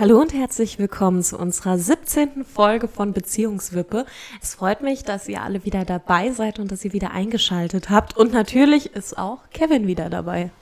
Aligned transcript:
Hallo 0.00 0.18
und 0.18 0.32
herzlich 0.32 0.78
willkommen 0.78 1.22
zu 1.22 1.36
unserer 1.36 1.76
17. 1.76 2.46
Folge 2.46 2.88
von 2.88 3.12
Beziehungswippe. 3.12 4.06
Es 4.40 4.54
freut 4.54 4.80
mich, 4.80 5.02
dass 5.02 5.28
ihr 5.28 5.42
alle 5.42 5.66
wieder 5.66 5.84
dabei 5.84 6.32
seid 6.32 6.58
und 6.58 6.72
dass 6.72 6.82
ihr 6.86 6.94
wieder 6.94 7.10
eingeschaltet 7.10 7.90
habt. 7.90 8.16
Und 8.16 8.32
natürlich 8.32 8.94
ist 8.94 9.18
auch 9.18 9.40
Kevin 9.52 9.86
wieder 9.86 10.08
dabei. 10.08 10.52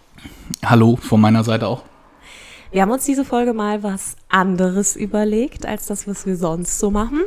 Hallo, 0.64 0.96
von 0.96 1.21
meiner 1.21 1.45
Seite 1.45 1.69
auch. 1.69 1.84
Wir 2.73 2.82
haben 2.82 2.91
uns 2.91 3.05
diese 3.05 3.24
Folge 3.24 3.52
mal 3.52 3.84
was 3.84 4.16
anderes 4.29 4.96
überlegt, 4.96 5.66
als 5.66 5.86
das, 5.86 6.09
was 6.09 6.27
wir 6.27 6.34
sonst 6.34 6.80
so 6.80 6.91
machen. 6.91 7.20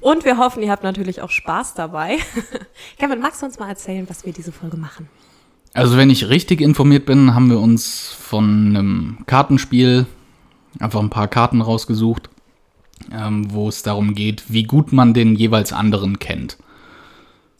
Und 0.00 0.26
wir 0.26 0.36
hoffen, 0.36 0.62
ihr 0.62 0.70
habt 0.70 0.84
natürlich 0.84 1.22
auch 1.22 1.30
Spaß 1.30 1.72
dabei. 1.72 2.18
Kevin, 2.98 3.20
magst 3.20 3.40
du 3.40 3.46
uns 3.46 3.58
mal 3.58 3.70
erzählen, 3.70 4.04
was 4.10 4.26
wir 4.26 4.34
diese 4.34 4.52
Folge 4.52 4.76
machen? 4.76 5.08
Also 5.72 5.96
wenn 5.96 6.10
ich 6.10 6.28
richtig 6.28 6.60
informiert 6.60 7.06
bin, 7.06 7.34
haben 7.34 7.48
wir 7.48 7.58
uns 7.58 8.14
von 8.20 8.76
einem 8.76 9.18
Kartenspiel 9.24 10.04
einfach 10.80 11.00
ein 11.00 11.10
paar 11.10 11.28
Karten 11.28 11.60
rausgesucht, 11.60 12.28
ähm, 13.12 13.52
wo 13.52 13.68
es 13.68 13.82
darum 13.82 14.14
geht, 14.14 14.44
wie 14.48 14.64
gut 14.64 14.92
man 14.92 15.14
den 15.14 15.34
jeweils 15.34 15.72
anderen 15.72 16.18
kennt. 16.18 16.58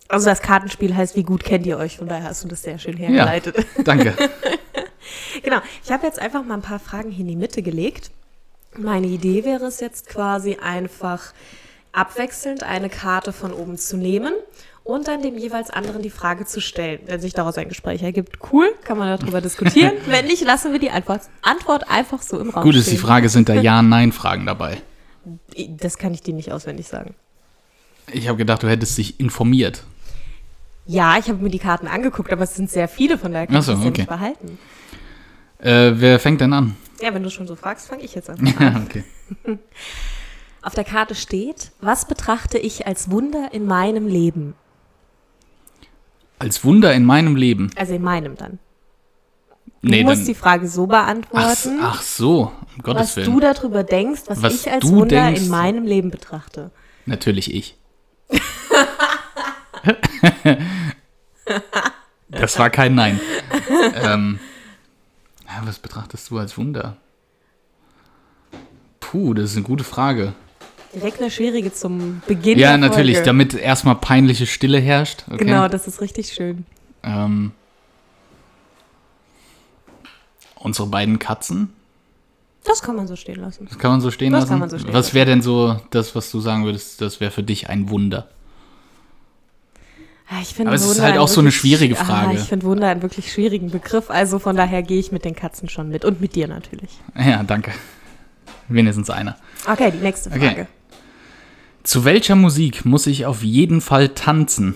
Also 0.09 0.27
das 0.27 0.43
Kartenspiel 0.43 0.95
heißt, 0.95 1.17
wie 1.17 1.23
gut 1.23 1.45
kennt 1.45 1.67
ihr 1.67 1.79
euch? 1.79 1.99
Von 1.99 2.09
daher 2.09 2.29
hast 2.29 2.45
du 2.45 2.49
das 2.49 2.63
sehr 2.63 2.79
schön 2.79 2.97
hergeleitet. 2.97 3.57
Ja, 3.57 3.83
danke. 3.85 4.15
genau. 5.43 5.59
Ich 5.83 5.91
habe 5.91 6.07
jetzt 6.07 6.19
einfach 6.19 6.45
mal 6.45 6.55
ein 6.55 6.63
paar 6.63 6.79
Fragen 6.79 7.11
hier 7.11 7.23
in 7.23 7.29
die 7.29 7.37
Mitte 7.37 7.63
gelegt. 7.63 8.11
Meine 8.77 9.07
Idee 9.07 9.45
wäre 9.45 9.65
es 9.65 9.81
jetzt 9.81 10.09
quasi 10.09 10.57
einfach 10.57 11.33
abwechselnd 11.93 12.65
eine 12.65 12.91
Karte 12.91 13.33
von 13.33 13.53
oben 13.53 13.79
zu 13.79 13.97
nehmen 13.97 14.35
und 14.85 15.09
dann 15.09 15.23
dem 15.23 15.39
jeweils 15.39 15.71
anderen 15.71 16.03
die 16.03 16.11
Frage 16.11 16.45
zu 16.45 16.61
stellen. 16.61 17.01
Wenn 17.07 17.21
sich 17.21 17.33
daraus 17.33 17.57
ein 17.57 17.69
Gespräch 17.69 18.03
ergibt, 18.03 18.39
cool, 18.53 18.71
kann 18.85 18.99
man 18.99 19.19
darüber 19.19 19.41
diskutieren. 19.41 19.95
Wenn 20.07 20.27
nicht, 20.27 20.45
lassen 20.45 20.73
wir 20.73 20.79
die 20.79 20.91
Antwort, 20.91 21.23
Antwort 21.43 21.91
einfach 21.91 22.21
so 22.23 22.39
im 22.39 22.51
Raum 22.51 22.63
Gut 22.63 22.77
ist 22.77 22.91
die 22.91 22.99
Frage, 22.99 23.31
sind 23.31 23.49
da 23.49 23.55
Ja-Nein-Fragen 23.61 24.45
dabei? 24.45 24.83
Das 25.69 25.97
kann 25.97 26.13
ich 26.13 26.21
dir 26.21 26.35
nicht 26.35 26.53
auswendig 26.53 26.87
sagen. 26.87 27.15
Ich 28.13 28.29
habe 28.29 28.37
gedacht, 28.37 28.63
du 28.63 28.69
hättest 28.69 28.99
dich 28.99 29.19
informiert. 29.19 29.85
Ja, 30.87 31.17
ich 31.19 31.31
habe 31.31 31.43
mir 31.43 31.49
die 31.49 31.59
Karten 31.59 31.89
angeguckt, 31.89 32.31
aber 32.31 32.43
es 32.43 32.55
sind 32.55 32.71
sehr 32.71 32.89
viele, 32.89 33.17
von 33.17 33.33
daher 33.33 33.47
kann 33.47 33.63
so, 33.63 33.73
ich 33.73 33.79
das 33.79 33.87
okay. 33.87 34.01
nicht 34.03 34.09
behalten. 34.09 34.59
Äh, 35.61 35.93
wer 35.95 36.21
fängt 36.21 36.43
denn 36.43 36.53
an? 36.53 36.77
Ja, 37.01 37.15
wenn 37.15 37.23
du 37.23 37.31
schon 37.31 37.47
so 37.47 37.57
fragst, 37.57 37.89
fange 37.89 38.03
ich 38.03 38.15
jetzt 38.15 38.29
an. 38.29 38.37
Ja, 38.61 38.83
okay. 38.85 39.05
Auf 40.61 40.75
der 40.75 40.85
Karte 40.85 41.15
steht, 41.15 41.73
was 41.81 42.07
betrachte 42.07 42.59
ich 42.59 42.87
als 42.87 43.11
Wunder 43.11 43.49
in 43.53 43.65
meinem 43.65 44.07
Leben? 44.07 44.55
Als 46.39 46.65
Wunder 46.65 46.93
in 46.95 47.05
meinem 47.05 47.37
Leben. 47.37 47.71
Also 47.77 47.95
in 47.95 48.03
meinem 48.03 48.37
dann. 48.37 48.59
Du 49.83 49.91
Nee, 49.91 50.03
musst 50.03 50.21
dann. 50.21 50.27
die 50.27 50.35
Frage 50.35 50.67
so 50.69 50.85
Ach, 50.85 50.89
beantworten, 50.89 51.79
ach 51.83 52.01
so, 52.03 52.53
um 52.77 52.83
Gottes 52.83 53.01
was 53.03 53.17
Willen. 53.17 53.33
du 53.33 53.41
darüber 53.41 53.83
denkst, 53.85 54.23
was, 54.27 54.43
Was 54.43 54.55
ich 54.67 54.71
als 54.71 54.85
Wunder 54.89 55.25
denkst. 55.27 55.43
in 55.43 55.49
meinem 55.49 55.85
Leben 55.85 56.11
betrachte. 56.11 56.71
Natürlich 57.07 57.53
ich. 57.55 57.77
das 62.31 62.59
war 62.59 62.71
kein 62.71 62.95
Nein. 62.95 63.21
ähm, 63.95 64.39
ja, 65.47 65.63
was 65.67 65.79
betrachtest 65.79 66.31
du 66.31 66.39
als 66.39 66.57
Wunder? 66.59 66.97
Puh, 69.01 69.35
das 69.35 69.51
ist 69.51 69.57
eine 69.57 69.65
gute 69.67 69.85
Frage. 69.85 70.35
Direkt 70.95 71.21
eine 71.21 71.31
schwierige 71.31 71.73
zum 71.73 72.23
Beginn. 72.27 72.59
Ja, 72.59 72.77
natürlich, 72.77 73.17
Folge. 73.17 73.27
damit 73.27 73.55
erstmal 73.55 73.97
peinliche 73.97 74.47
Stille 74.47 74.79
herrscht. 74.79 75.25
Okay. 75.29 75.45
Genau, 75.45 75.69
das 75.69 75.87
ist 75.89 76.01
richtig 76.01 76.33
schön. 76.33 76.65
Ähm, 77.03 77.53
unsere 80.57 80.89
beiden 80.89 81.19
Katzen, 81.19 81.71
Das 82.65 82.83
kann 82.83 82.97
man 82.97 83.07
so 83.07 83.17
stehen 83.17 83.41
lassen. 83.41 83.67
das 83.69 83.79
kann 83.79 83.91
man 83.93 84.01
so 84.01 84.11
stehen 84.11 84.33
Das 84.33 84.43
lassen. 84.43 84.51
kann 84.51 84.59
man 84.61 84.71
so 84.71 84.79
stehen 84.79 84.95
was 84.95 85.13
wäre 85.15 85.27
denn 85.27 85.43
so 85.43 85.81
das, 85.91 86.15
was 86.15 86.31
du 86.31 86.41
sagen 86.41 86.65
würdest, 86.65 87.01
das 87.01 87.21
wäre 87.21 87.31
für 87.31 87.43
dich 87.43 87.69
ein 87.69 87.91
Wunder? 87.91 88.29
Ah, 90.31 90.41
Ich 90.41 90.55
finde 90.55 90.69
Aber 90.71 90.77
es 90.77 90.83
ist 90.83 90.89
Wunder 90.91 91.03
halt 91.03 91.13
einen 91.15 91.23
auch 91.23 91.29
so 91.29 91.41
eine 91.41 91.53
schwierige 91.53 91.99
Ah, 91.99 92.05
Frage. 92.05 92.35
ich 92.35 92.41
finde 92.45 92.65
Wunder 92.65 92.89
einen 92.89 93.03
wirklich 93.03 93.31
schwierigen 93.31 93.71
Begriff. 93.71 94.09
Also 94.11 94.39
von 94.39 94.57
daher 94.57 94.83
gehe 94.83 94.99
ich 94.99 95.13
mit 95.13 95.27
den 95.27 95.37
Katzen 95.37 95.69
schon 95.69 95.91
mit. 95.91 96.05
Und 96.07 96.23
mit 96.23 96.35
dir 96.35 96.49
natürlich. 96.49 96.91
Ja, 97.15 97.43
danke. 97.43 97.73
Wenigstens 98.69 99.11
einer. 99.11 99.37
Okay, 99.71 99.91
die 99.91 99.99
nächste 99.99 100.31
Okay. 100.31 100.67
Zu 101.85 102.05
welcher 102.05 102.35
Musik 102.35 102.85
muss 102.85 103.07
ich 103.07 103.27
auf 103.27 103.43
jeden 103.43 103.81
Fall 103.81 104.09
tanzen? 104.09 104.75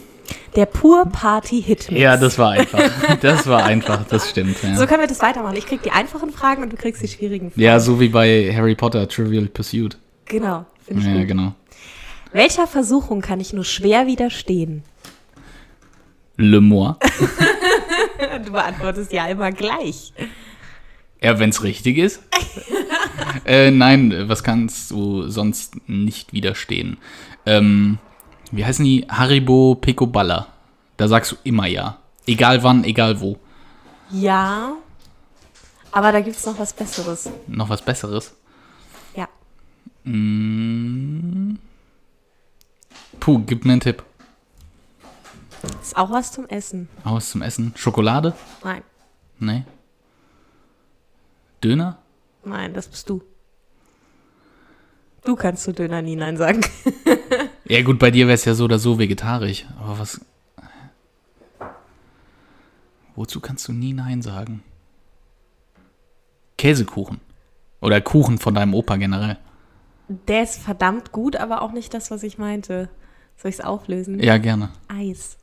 Der 0.57 0.67
Pur 0.67 1.07
Party 1.07 1.63
Hit. 1.63 1.91
Ja, 1.91 2.17
das 2.17 2.39
war 2.39 2.51
einfach. 2.51 2.79
Das 3.23 3.47
war 3.47 3.65
einfach, 3.65 4.05
das 4.07 4.29
stimmt. 4.31 4.63
Ja, 4.63 4.77
So 4.77 4.87
können 4.87 5.01
wir 5.01 5.07
das 5.09 5.21
weitermachen. 5.23 5.57
Ich 5.57 5.67
krieg 5.67 5.83
die 5.83 5.91
einfachen 5.91 6.31
Fragen 6.31 6.63
und 6.63 6.73
du 6.73 6.77
kriegst 6.77 7.03
die 7.03 7.09
schwierigen 7.09 7.51
Fragen. 7.51 7.63
ja 7.63 7.81
so 7.81 7.99
wie 7.99 8.09
bei 8.09 8.53
Harry 8.55 8.75
Potter, 8.75 9.09
Trivial 9.09 9.47
Pursuit. 9.47 9.97
Genau. 10.27 10.67
Finde 10.87 11.03
ich 11.03 11.09
Ja, 11.09 11.19
gut. 11.19 11.29
genau. 11.29 11.55
Welcher 12.33 12.67
Versuchung 12.67 13.23
kann 13.23 13.41
ich 13.41 13.53
nur 13.55 13.65
schwer 13.65 14.07
widerstehen? 14.07 14.83
Le 16.37 16.61
Moir. 16.61 16.99
Du 18.45 18.53
beantwortest 18.53 19.13
ja 19.13 19.27
immer 19.27 19.51
gleich. 19.53 20.13
Ja, 21.23 21.39
wenn 21.39 21.51
es 21.51 21.63
richtig 21.63 21.99
ist. 21.99 22.21
äh, 23.45 23.71
nein, 23.71 24.29
was 24.29 24.43
kannst 24.43 24.91
du 24.91 25.29
sonst 25.29 25.89
nicht 25.89 26.33
widerstehen? 26.33 26.99
Ähm, 27.47 27.99
wie 28.51 28.65
heißen 28.65 28.85
die? 28.85 29.07
Haribo 29.09 29.75
Picoballa. 29.75 30.49
Da 30.97 31.09
sagst 31.09 31.33
du 31.33 31.37
immer 31.45 31.67
ja. 31.67 31.99
Egal 32.27 32.63
wann, 32.63 32.85
egal 32.85 33.21
wo. 33.21 33.39
Ja. 34.11 34.73
Aber 35.93 36.13
da 36.13 36.21
gibt 36.21 36.37
es 36.37 36.47
noch 36.47 36.59
was 36.59 36.73
Besseres. 36.73 37.31
Noch 37.47 37.69
was 37.69 37.83
Besseres? 37.83 38.35
Ja. 39.15 39.29
Puh, 43.21 43.39
gib 43.47 43.65
mir 43.65 43.73
einen 43.73 43.81
Tipp. 43.81 44.03
Ist 45.83 45.97
auch 45.97 46.11
was 46.11 46.33
zum 46.33 46.47
Essen. 46.49 46.89
Aus 47.05 47.31
zum 47.31 47.43
Essen. 47.43 47.73
Schokolade? 47.77 48.35
Nein. 48.63 48.83
Nee. 49.39 49.65
Döner? 51.63 51.99
Nein, 52.49 52.75
das 52.75 52.89
bist 52.89 53.09
du. 53.09 53.23
Du 55.25 55.37
kannst 55.37 55.65
zu 55.65 55.73
Döner 55.73 56.03
nie 56.03 56.17
Nein 56.17 56.37
sagen. 56.37 56.61
Ja 57.71 57.83
gut, 57.83 57.99
bei 57.99 58.11
dir 58.11 58.27
wäre 58.27 58.35
es 58.35 58.47
ja 58.47 58.55
so 58.55 58.65
oder 58.65 58.79
so 58.79 58.99
vegetarisch. 58.99 59.67
Aber 59.79 59.99
was... 59.99 60.23
Wozu 63.15 63.41
kannst 63.41 63.69
du 63.69 63.75
nie 63.75 63.93
Nein 63.93 64.23
sagen? 64.23 64.63
Käsekuchen. 66.57 67.21
Oder 67.83 68.01
Kuchen 68.01 68.39
von 68.39 68.55
deinem 68.55 68.73
Opa 68.73 68.97
generell. 68.97 69.37
Der 70.09 70.45
ist 70.45 70.63
verdammt 70.63 71.13
gut, 71.13 71.37
aber 71.37 71.61
auch 71.61 71.73
nicht 71.73 71.93
das, 71.93 72.11
was 72.11 72.23
ich 72.23 72.39
meinte. 72.39 72.89
Soll 73.37 73.51
ich 73.51 73.59
es 73.59 73.65
auflösen? 73.65 74.19
Ja, 74.19 74.39
gerne. 74.39 74.71
Eis. 74.89 75.37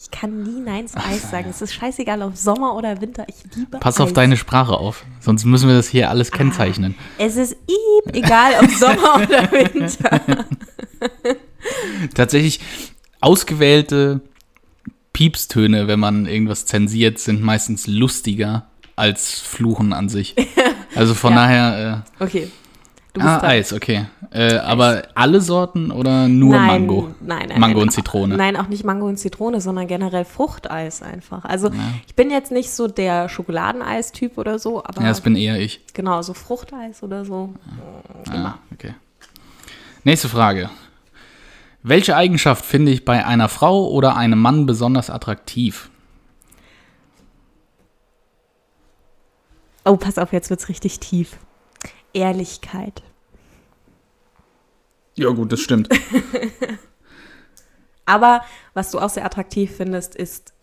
Ich 0.00 0.12
kann 0.12 0.44
nie 0.44 0.60
Nein 0.60 0.86
zu 0.86 0.96
Eis 0.96 1.28
sagen. 1.28 1.48
Es 1.50 1.60
ist 1.60 1.74
scheißegal, 1.74 2.22
ob 2.22 2.36
Sommer 2.36 2.76
oder 2.76 3.00
Winter. 3.00 3.26
Ich 3.28 3.56
liebe 3.56 3.78
Pass 3.78 3.96
Eis. 3.96 4.00
auf 4.02 4.12
deine 4.12 4.36
Sprache 4.36 4.74
auf. 4.78 5.04
Sonst 5.20 5.44
müssen 5.44 5.68
wir 5.68 5.74
das 5.74 5.88
hier 5.88 6.08
alles 6.08 6.30
kennzeichnen. 6.30 6.94
Es 7.18 7.34
ist 7.36 7.56
ihm 7.66 8.14
egal, 8.14 8.52
ob 8.62 8.70
Sommer 8.70 9.16
oder 9.22 9.50
Winter. 9.50 10.44
Tatsächlich 12.14 12.60
ausgewählte 13.20 14.20
Piepstöne, 15.12 15.88
wenn 15.88 15.98
man 15.98 16.26
irgendwas 16.26 16.64
zensiert, 16.66 17.18
sind 17.18 17.42
meistens 17.42 17.88
lustiger 17.88 18.66
als 18.94 19.40
Fluchen 19.40 19.92
an 19.92 20.08
sich. 20.08 20.34
Also 20.94 21.14
von 21.14 21.32
Ja. 21.34 21.38
daher... 21.44 22.04
Äh, 22.18 22.24
Okay. 22.24 22.50
Du 23.14 23.20
Ah, 23.22 23.38
dran. 23.38 23.50
Eis, 23.50 23.72
okay. 23.72 24.06
Äh, 24.30 24.56
aber 24.58 25.04
alle 25.14 25.40
Sorten 25.40 25.90
oder 25.90 26.28
nur 26.28 26.52
nein, 26.54 26.66
Mango? 26.66 27.14
Nein, 27.20 27.48
nein. 27.48 27.58
Mango 27.60 27.78
nein. 27.78 27.82
und 27.88 27.90
Zitrone. 27.90 28.36
Nein, 28.36 28.56
auch 28.56 28.68
nicht 28.68 28.84
Mango 28.84 29.06
und 29.06 29.16
Zitrone, 29.16 29.60
sondern 29.62 29.86
generell 29.86 30.26
Fruchteis 30.26 31.02
einfach. 31.02 31.44
Also 31.46 31.70
ich 32.06 32.14
bin 32.14 32.30
jetzt 32.30 32.52
nicht 32.52 32.70
so 32.70 32.86
der 32.86 33.28
Schokoladeneis-Typ 33.30 34.36
oder 34.36 34.58
so, 34.58 34.84
aber 34.84 35.00
Ja, 35.00 35.08
das 35.08 35.22
bin 35.22 35.36
eher 35.36 35.58
ich. 35.58 35.80
genau, 35.94 36.20
so 36.20 36.34
Fruchteis 36.34 37.02
oder 37.02 37.24
so. 37.24 37.54
Ah, 38.30 38.54
okay. 38.72 38.94
Nächste 40.04 40.28
Frage. 40.28 40.68
Welche 41.82 42.14
Eigenschaft 42.16 42.66
finde 42.66 42.92
ich 42.92 43.04
bei 43.06 43.24
einer 43.24 43.48
Frau 43.48 43.88
oder 43.88 44.16
einem 44.16 44.38
Mann 44.40 44.66
besonders 44.66 45.08
attraktiv? 45.08 45.88
Oh, 49.84 49.96
pass 49.96 50.18
auf, 50.18 50.32
jetzt 50.32 50.50
wird's 50.50 50.68
richtig 50.68 51.00
tief. 51.00 51.38
Ehrlichkeit. 52.12 53.02
Ja, 55.14 55.30
gut, 55.30 55.52
das 55.52 55.60
stimmt. 55.60 55.88
Aber 58.06 58.42
was 58.72 58.90
du 58.90 58.98
auch 59.00 59.10
sehr 59.10 59.24
attraktiv 59.24 59.70
findest, 59.76 60.14
ist 60.14 60.54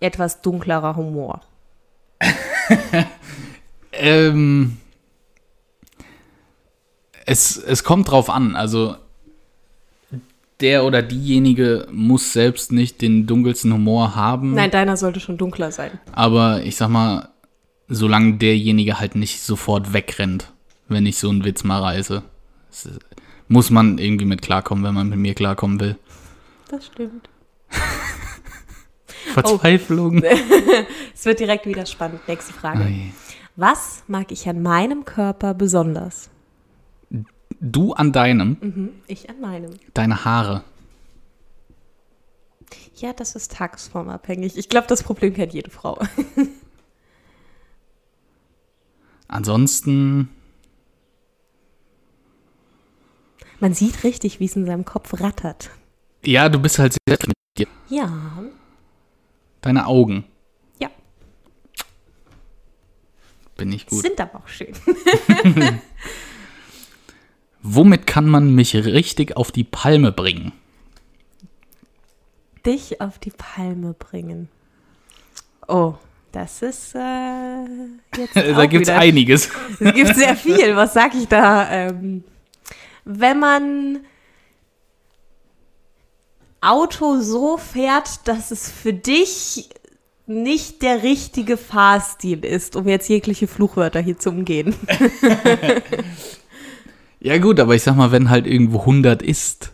etwas 0.00 0.42
dunklerer 0.42 0.94
Humor. 0.96 1.40
ähm, 3.92 4.76
es, 7.26 7.56
es 7.56 7.82
kommt 7.82 8.10
drauf 8.10 8.30
an. 8.30 8.54
Also, 8.54 8.96
der 10.60 10.84
oder 10.84 11.02
diejenige 11.02 11.88
muss 11.90 12.32
selbst 12.32 12.72
nicht 12.72 13.02
den 13.02 13.26
dunkelsten 13.26 13.72
Humor 13.72 14.14
haben. 14.14 14.54
Nein, 14.54 14.70
deiner 14.70 14.96
sollte 14.96 15.20
schon 15.20 15.36
dunkler 15.36 15.72
sein. 15.72 15.98
Aber 16.12 16.62
ich 16.62 16.76
sag 16.76 16.88
mal, 16.88 17.30
solange 17.88 18.34
derjenige 18.34 19.00
halt 19.00 19.14
nicht 19.14 19.40
sofort 19.40 19.92
wegrennt, 19.92 20.53
wenn 20.88 21.06
ich 21.06 21.18
so 21.18 21.28
einen 21.30 21.44
Witz 21.44 21.64
mal 21.64 21.80
reiße. 21.80 22.22
Das 22.70 22.88
muss 23.48 23.70
man 23.70 23.98
irgendwie 23.98 24.24
mit 24.24 24.42
klarkommen, 24.42 24.84
wenn 24.84 24.94
man 24.94 25.08
mit 25.08 25.18
mir 25.18 25.34
klarkommen 25.34 25.80
will. 25.80 25.96
Das 26.68 26.86
stimmt. 26.86 27.28
Verzweiflung. 29.32 30.22
Es 31.14 31.24
wird 31.26 31.40
direkt 31.40 31.66
wieder 31.66 31.86
spannend. 31.86 32.26
Nächste 32.28 32.52
Frage. 32.52 32.84
Ei. 32.84 33.12
Was 33.56 34.02
mag 34.08 34.30
ich 34.32 34.48
an 34.48 34.62
meinem 34.62 35.04
Körper 35.04 35.54
besonders? 35.54 36.28
Du 37.60 37.92
an 37.94 38.12
deinem, 38.12 38.56
Mhm, 38.60 38.88
ich 39.06 39.30
an 39.30 39.40
meinem. 39.40 39.70
deine 39.94 40.24
Haare. 40.24 40.64
Ja, 42.96 43.12
das 43.12 43.36
ist 43.36 43.52
tagesformabhängig. 43.52 44.58
Ich 44.58 44.68
glaube, 44.68 44.86
das 44.88 45.02
Problem 45.02 45.32
kennt 45.34 45.54
jede 45.54 45.70
Frau. 45.70 45.98
Ansonsten, 49.28 50.28
Man 53.64 53.72
sieht 53.72 54.04
richtig, 54.04 54.40
wie 54.40 54.44
es 54.44 54.56
in 54.56 54.66
seinem 54.66 54.84
Kopf 54.84 55.18
rattert. 55.22 55.70
ja, 56.22 56.50
du 56.50 56.58
bist 56.58 56.78
halt 56.78 56.98
sehr 57.08 57.16
mit 57.26 57.34
dir. 57.56 57.66
Ja, 57.88 58.12
Deine 59.62 59.86
Augen. 59.86 60.26
ja. 60.78 60.90
Bin 63.56 63.72
ich 63.72 63.86
gut. 63.86 64.02
Sind 64.02 64.20
aber 64.20 64.40
auch 64.40 64.48
schön. 64.48 64.74
Womit 67.62 68.06
kann 68.06 68.28
man 68.28 68.54
mich 68.54 68.74
richtig 68.74 69.34
auf 69.38 69.50
die 69.50 69.64
Palme 69.64 70.12
bringen? 70.12 70.52
Dich 72.66 73.00
auf 73.00 73.18
die 73.18 73.30
Palme 73.30 73.94
bringen. 73.94 74.50
Oh, 75.68 75.94
das 76.32 76.60
ist 76.60 76.94
äh, 76.94 77.64
jetzt 78.14 78.36
da 78.36 78.66
gibt's 78.66 78.88
wieder 78.90 78.98
einiges. 78.98 79.48
Es 79.80 79.94
gibt 79.94 80.14
sehr 80.16 80.36
viel. 80.36 80.76
Was 80.76 80.92
sag 80.92 81.14
ich 81.14 81.28
da? 81.28 81.70
Ähm, 81.70 82.24
wenn 83.04 83.38
man 83.38 84.00
Auto 86.60 87.20
so 87.20 87.58
fährt, 87.58 88.26
dass 88.26 88.50
es 88.50 88.70
für 88.70 88.92
dich 88.92 89.68
nicht 90.26 90.80
der 90.80 91.02
richtige 91.02 91.58
Fahrstil 91.58 92.44
ist, 92.44 92.76
um 92.76 92.88
jetzt 92.88 93.08
jegliche 93.08 93.46
Fluchwörter 93.46 94.00
hier 94.00 94.18
zu 94.18 94.30
umgehen. 94.30 94.74
Ja 97.24 97.38
gut, 97.38 97.58
aber 97.58 97.74
ich 97.74 97.82
sag 97.82 97.96
mal, 97.96 98.12
wenn 98.12 98.28
halt 98.28 98.46
irgendwo 98.46 98.80
100 98.80 99.22
ist 99.22 99.72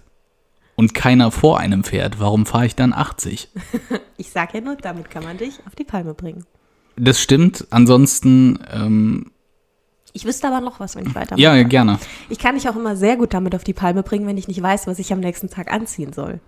und 0.77 0.95
keiner 0.95 1.33
vor 1.33 1.59
einem 1.59 1.83
fährt, 1.83 2.21
warum 2.21 2.47
fahre 2.47 2.67
ich 2.67 2.77
dann 2.77 2.93
80? 2.93 3.49
Ich 4.17 4.31
sag 4.31 4.55
ja 4.55 4.61
nur, 4.61 4.77
damit 4.77 5.11
kann 5.11 5.25
man 5.25 5.39
dich 5.39 5.59
auf 5.67 5.75
die 5.75 5.83
Palme 5.83 6.15
bringen. 6.15 6.45
Das 6.97 7.21
stimmt. 7.21 7.67
Ansonsten, 7.71 8.61
ähm, 8.71 9.33
Ich 10.13 10.25
wüsste 10.25 10.49
aber 10.49 10.61
noch 10.61 10.81
was, 10.81 10.97
wenn 10.97 11.07
ich 11.07 11.15
weitermache. 11.15 11.41
ja, 11.41 11.63
gerne. 11.63 11.99
Ich 12.29 12.39
kann 12.39 12.57
dich 12.57 12.69
auch 12.69 12.77
immer 12.77 12.97
sehr 12.97 13.17
gut 13.17 13.33
damit 13.33 13.55
auf 13.55 13.65
die 13.65 13.73
Palme 13.73 14.03
bringen, 14.03 14.27
wenn 14.27 14.39
ich 14.39 14.49
nicht 14.49 14.61
weiß, 14.61 14.87
was 14.87 14.99
ich 14.99 15.13
am 15.13 15.21
nächsten 15.21 15.51
Tag 15.51 15.73
anziehen 15.73 16.13
soll. 16.13 16.41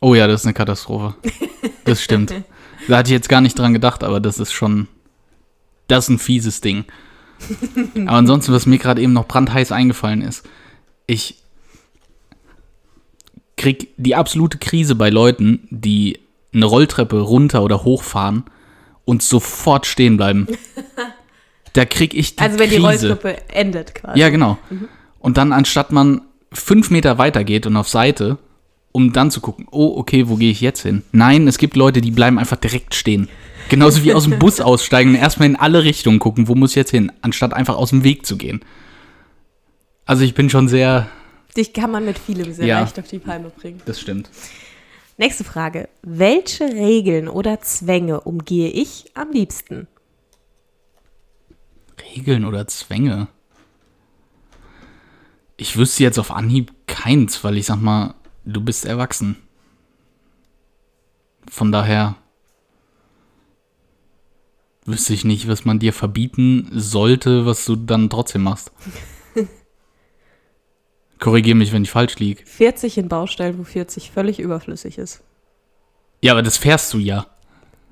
Oh 0.00 0.14
ja, 0.14 0.26
das 0.26 0.40
ist 0.40 0.46
eine 0.46 0.54
Katastrophe. 0.54 1.14
Das 1.84 2.02
stimmt. 2.02 2.34
Da 2.88 2.96
hatte 2.96 3.10
ich 3.10 3.12
jetzt 3.12 3.28
gar 3.28 3.40
nicht 3.40 3.56
dran 3.56 3.72
gedacht, 3.72 4.02
aber 4.02 4.18
das 4.18 4.40
ist 4.40 4.50
schon, 4.50 4.88
das 5.86 6.06
ist 6.06 6.08
ein 6.08 6.18
fieses 6.18 6.60
Ding. 6.60 6.84
Aber 7.94 8.16
ansonsten, 8.16 8.52
was 8.52 8.66
mir 8.66 8.78
gerade 8.78 9.00
eben 9.00 9.12
noch 9.12 9.28
brandheiß 9.28 9.70
eingefallen 9.70 10.20
ist, 10.20 10.48
ich 11.06 11.38
krieg 13.56 13.94
die 13.96 14.16
absolute 14.16 14.58
Krise 14.58 14.96
bei 14.96 15.10
Leuten, 15.10 15.68
die 15.70 16.18
eine 16.52 16.66
Rolltreppe 16.66 17.20
runter 17.20 17.62
oder 17.62 17.84
hochfahren 17.84 18.42
und 19.04 19.22
sofort 19.22 19.86
stehen 19.86 20.16
bleiben. 20.16 20.48
Da 21.74 21.84
krieg 21.84 22.14
ich 22.14 22.36
die 22.36 22.42
Also 22.42 22.58
wenn 22.58 22.70
die 22.70 22.76
Krise. 22.76 23.08
Rolltreppe 23.10 23.48
endet 23.48 23.94
quasi. 23.94 24.18
Ja, 24.18 24.28
genau. 24.28 24.58
Und 25.18 25.36
dann, 25.38 25.52
anstatt 25.52 25.92
man 25.92 26.20
fünf 26.52 26.90
Meter 26.90 27.16
weiter 27.18 27.44
geht 27.44 27.66
und 27.66 27.76
auf 27.76 27.88
Seite, 27.88 28.38
um 28.92 29.12
dann 29.14 29.30
zu 29.30 29.40
gucken, 29.40 29.66
oh, 29.70 29.94
okay, 29.96 30.28
wo 30.28 30.36
gehe 30.36 30.50
ich 30.50 30.60
jetzt 30.60 30.82
hin? 30.82 31.02
Nein, 31.12 31.48
es 31.48 31.56
gibt 31.56 31.76
Leute, 31.76 32.00
die 32.02 32.10
bleiben 32.10 32.38
einfach 32.38 32.58
direkt 32.58 32.94
stehen. 32.94 33.28
Genauso 33.70 34.02
wie 34.04 34.12
aus 34.12 34.24
dem 34.24 34.38
Bus 34.38 34.60
aussteigen 34.60 35.10
und 35.10 35.16
erstmal 35.16 35.48
in 35.48 35.56
alle 35.56 35.82
Richtungen 35.84 36.18
gucken, 36.18 36.46
wo 36.48 36.54
muss 36.54 36.70
ich 36.72 36.76
jetzt 36.76 36.90
hin, 36.90 37.10
anstatt 37.22 37.54
einfach 37.54 37.76
aus 37.76 37.88
dem 37.90 38.04
Weg 38.04 38.26
zu 38.26 38.36
gehen. 38.36 38.60
Also 40.04 40.24
ich 40.24 40.34
bin 40.34 40.50
schon 40.50 40.68
sehr, 40.68 41.08
Dich 41.56 41.72
kann 41.72 41.90
man 41.90 42.04
mit 42.04 42.18
vielem 42.18 42.52
sehr 42.52 42.66
Ja. 42.66 42.80
leicht 42.80 42.98
auf 42.98 43.08
die 43.08 43.18
Palme 43.18 43.50
bringen. 43.50 43.80
das 43.86 44.00
stimmt. 44.00 44.28
Nächste 45.18 45.44
Frage. 45.44 45.88
Welche 46.02 46.64
Regeln 46.64 47.28
oder 47.28 47.60
Zwänge 47.60 48.20
umgehe 48.22 48.68
ich 48.70 49.04
am 49.14 49.30
liebsten? 49.30 49.86
Regeln 52.14 52.44
oder 52.44 52.66
Zwänge? 52.66 53.28
Ich 55.56 55.76
wüsste 55.76 56.02
jetzt 56.02 56.18
auf 56.18 56.30
Anhieb 56.30 56.72
keins, 56.86 57.44
weil 57.44 57.56
ich 57.56 57.66
sag 57.66 57.80
mal, 57.80 58.14
du 58.44 58.60
bist 58.60 58.84
erwachsen. 58.84 59.36
Von 61.48 61.72
daher 61.72 62.16
wüsste 64.84 65.14
ich 65.14 65.24
nicht, 65.24 65.48
was 65.48 65.64
man 65.64 65.78
dir 65.78 65.92
verbieten 65.92 66.68
sollte, 66.72 67.46
was 67.46 67.64
du 67.64 67.76
dann 67.76 68.10
trotzdem 68.10 68.42
machst. 68.42 68.72
Korrigiere 71.18 71.56
mich, 71.56 71.72
wenn 71.72 71.84
ich 71.84 71.90
falsch 71.90 72.18
liege. 72.18 72.44
40 72.44 72.98
in 72.98 73.08
Baustellen, 73.08 73.58
wo 73.58 73.64
40 73.64 74.10
völlig 74.10 74.40
überflüssig 74.40 74.98
ist. 74.98 75.22
Ja, 76.20 76.32
aber 76.32 76.42
das 76.42 76.56
fährst 76.56 76.92
du 76.92 76.98
ja. 76.98 77.26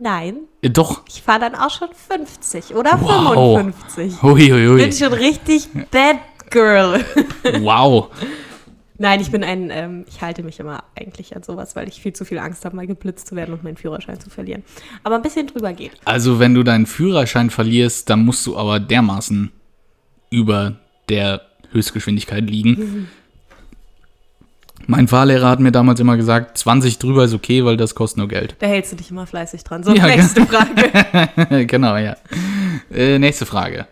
Nein, 0.02 0.36
Äh, 0.62 0.70
Doch. 0.70 1.02
ich 1.06 1.20
fahre 1.22 1.40
dann 1.40 1.54
auch 1.54 1.70
schon 1.70 1.88
50 1.92 2.74
oder 2.74 2.92
Wow. 3.00 3.58
55. 3.58 4.22
Huiuiui. 4.22 4.82
Bin 4.82 4.92
schon 4.92 5.12
richtig 5.12 5.68
bad 5.90 6.16
girl. 6.50 7.04
Wow. 7.60 8.08
Nein, 8.96 9.20
ich 9.20 9.30
bin 9.30 9.42
ein, 9.44 9.70
ähm, 9.70 10.04
ich 10.08 10.20
halte 10.20 10.42
mich 10.42 10.58
immer 10.60 10.84
eigentlich 10.94 11.34
an 11.36 11.42
sowas, 11.42 11.74
weil 11.76 11.88
ich 11.88 12.00
viel 12.02 12.12
zu 12.12 12.24
viel 12.26 12.38
Angst 12.38 12.64
habe, 12.64 12.76
mal 12.76 12.86
geblitzt 12.86 13.26
zu 13.28 13.36
werden 13.36 13.54
und 13.54 13.62
meinen 13.64 13.76
Führerschein 13.78 14.20
zu 14.20 14.28
verlieren. 14.30 14.62
Aber 15.04 15.14
ein 15.16 15.22
bisschen 15.22 15.46
drüber 15.46 15.72
geht. 15.72 15.92
Also, 16.04 16.38
wenn 16.38 16.54
du 16.54 16.62
deinen 16.62 16.84
Führerschein 16.86 17.48
verlierst, 17.50 18.10
dann 18.10 18.24
musst 18.26 18.46
du 18.46 18.56
aber 18.58 18.78
dermaßen 18.80 19.52
über 20.30 20.76
der 21.08 21.40
Höchstgeschwindigkeit 21.72 22.44
liegen. 22.48 23.08
Mein 24.86 25.08
Fahrlehrer 25.08 25.48
hat 25.48 25.60
mir 25.60 25.72
damals 25.72 26.00
immer 26.00 26.16
gesagt, 26.16 26.58
20 26.58 26.98
drüber 26.98 27.24
ist 27.24 27.34
okay, 27.34 27.64
weil 27.64 27.76
das 27.76 27.94
kostet 27.94 28.18
nur 28.18 28.28
Geld. 28.28 28.56
Da 28.58 28.66
hältst 28.66 28.92
du 28.92 28.96
dich 28.96 29.10
immer 29.10 29.26
fleißig 29.26 29.62
dran. 29.62 29.82
So, 29.82 29.92
Ja, 29.94 30.06
nächste 30.06 30.44
Frage. 30.46 31.66
genau, 31.66 31.96
ja. 31.96 32.16
Äh, 32.92 33.18
nächste 33.18 33.46
Frage. 33.46 33.86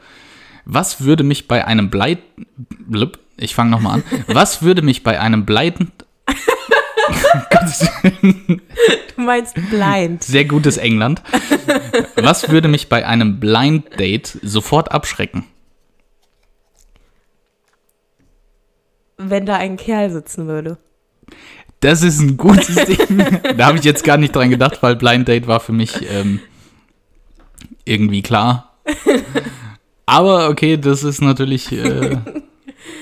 Was 0.64 1.02
würde 1.02 1.24
mich 1.24 1.48
bei 1.48 1.64
einem 1.64 1.88
Bleit... 1.90 2.18
Blub, 2.78 3.18
ich 3.36 3.54
fange 3.54 3.70
nochmal 3.70 3.94
an. 3.94 4.04
Was 4.26 4.62
würde 4.62 4.82
mich 4.82 5.02
bei 5.02 5.20
einem 5.20 5.44
Bleiten... 5.44 5.92
Du 9.16 9.22
meinst 9.22 9.54
blind. 9.70 10.22
Sehr 10.22 10.44
gutes 10.44 10.76
England. 10.76 11.22
Was 12.16 12.50
würde 12.50 12.68
mich 12.68 12.88
bei 12.88 13.06
einem 13.06 13.40
Blind 13.40 13.98
Date 13.98 14.38
sofort 14.42 14.92
abschrecken? 14.92 15.44
Wenn 19.16 19.46
da 19.46 19.56
ein 19.56 19.76
Kerl 19.76 20.10
sitzen 20.10 20.46
würde. 20.46 20.78
Das 21.80 22.02
ist 22.02 22.20
ein 22.20 22.36
gutes 22.36 22.74
Ding. 22.86 23.24
Da 23.56 23.66
habe 23.66 23.78
ich 23.78 23.84
jetzt 23.84 24.04
gar 24.04 24.16
nicht 24.16 24.34
dran 24.34 24.50
gedacht, 24.50 24.78
weil 24.82 24.96
Blind 24.96 25.28
Date 25.28 25.46
war 25.46 25.60
für 25.60 25.72
mich 25.72 25.94
ähm, 26.10 26.40
irgendwie 27.84 28.22
klar. 28.22 28.76
Aber 30.06 30.48
okay, 30.48 30.76
das 30.76 31.04
ist 31.04 31.20
natürlich. 31.20 31.70
Äh, 31.72 32.16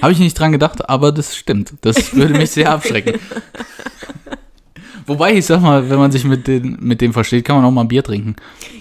habe 0.02 0.12
ich 0.12 0.18
nicht 0.18 0.38
dran 0.38 0.52
gedacht, 0.52 0.88
aber 0.88 1.12
das 1.12 1.37
stimmt. 1.37 1.75
Das 1.83 2.14
würde 2.14 2.35
mich 2.35 2.50
sehr 2.50 2.71
abschrecken. 2.71 3.21
Wobei, 5.06 5.35
ich 5.35 5.47
sag 5.47 5.61
mal, 5.61 5.88
wenn 5.88 5.99
man 5.99 6.11
sich 6.11 6.25
mit, 6.25 6.49
den, 6.49 6.78
mit 6.80 7.00
dem 7.00 7.12
versteht, 7.12 7.45
kann 7.45 7.56
man 7.56 7.64
auch 7.64 7.71
mal 7.71 7.83
ein 7.83 7.88
Bier 7.88 8.02
trinken. 8.02 8.35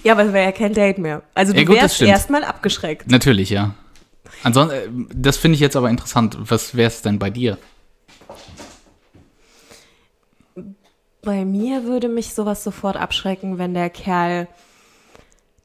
Ja, 0.04 0.14
aber 0.14 0.25
es 0.25 0.34
wäre 0.34 0.46
ja 0.46 0.52
kein 0.52 0.74
Date 0.74 0.98
mehr. 0.98 1.22
Also 1.36 1.54
du 1.54 1.60
Ja, 1.60 1.66
gut, 1.66 1.75
wärst 1.75 2.02
erstmal 2.02 2.44
abgeschreckt. 2.44 3.12
Natürlich, 3.12 3.52
ja. 3.52 3.75
Ansonsten, 4.44 4.75
äh, 4.75 5.06
das 5.14 5.38
finde 5.38 5.56
ich 5.56 5.62
jetzt 5.62 5.75
aber 5.75 5.90
interessant. 5.90 6.36
Was 6.40 6.75
wäre 6.75 6.88
es 6.88 7.04
denn 7.04 7.20
bei 7.20 7.30
dir? 7.30 7.60
Bei 11.25 11.44
mir 11.44 11.84
würde 11.84 12.08
mich 12.08 12.34
sowas 12.34 12.63
sofort 12.63 12.96
abschrecken, 12.96 13.58
wenn 13.58 13.74
der 13.74 13.89
Kerl 13.89 14.48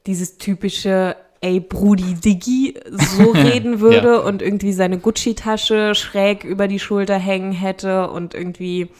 dieses 0.06 0.38
typische 0.38 1.16
Ey, 1.42 1.58
Brudi 1.60 2.14
Diggi 2.14 2.74
so 2.90 3.30
reden 3.34 3.80
würde 3.80 4.08
Ja. 4.14 4.18
und 4.18 4.42
irgendwie 4.42 4.72
seine 4.74 4.98
Gucci-Tasche 4.98 5.94
schräg 5.94 6.44
über 6.44 6.68
die 6.68 6.78
Schulter 6.78 7.16
hängen 7.18 7.52
hätte 7.52 8.10
und 8.10 8.34
irgendwie 8.34 8.90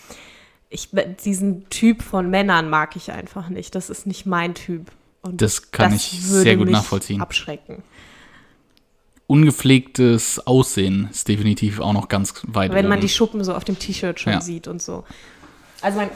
ich, 0.70 0.88
diesen 1.24 1.68
Typ 1.68 2.00
von 2.00 2.30
Männern 2.30 2.70
mag 2.70 2.94
ich 2.96 3.10
einfach 3.12 3.48
nicht. 3.48 3.74
Das 3.74 3.90
ist 3.90 4.06
nicht 4.06 4.24
mein 4.24 4.54
Typ. 4.54 4.90
Und 5.22 5.42
Das 5.42 5.70
kann 5.72 5.92
ich 5.94 6.28
würde 6.30 6.42
sehr 6.42 6.56
gut 6.56 6.66
mich 6.66 6.72
nachvollziehen. 6.74 7.20
Abschrecken. 7.20 7.82
Ungepflegtes 9.26 10.46
Aussehen 10.46 11.08
ist 11.10 11.28
definitiv 11.28 11.80
auch 11.80 11.92
noch 11.92 12.08
ganz 12.08 12.34
weit 12.46 12.72
Wenn 12.72 12.88
man 12.88 13.00
die 13.00 13.08
Schuppen 13.08 13.44
so 13.44 13.54
auf 13.54 13.64
dem 13.64 13.78
T-Shirt 13.78 14.18
schon 14.18 14.32
Ja. 14.34 14.40
sieht 14.40 14.66
und 14.66 14.80
so. 14.80 15.04
Also 15.82 15.98
man 15.98 16.10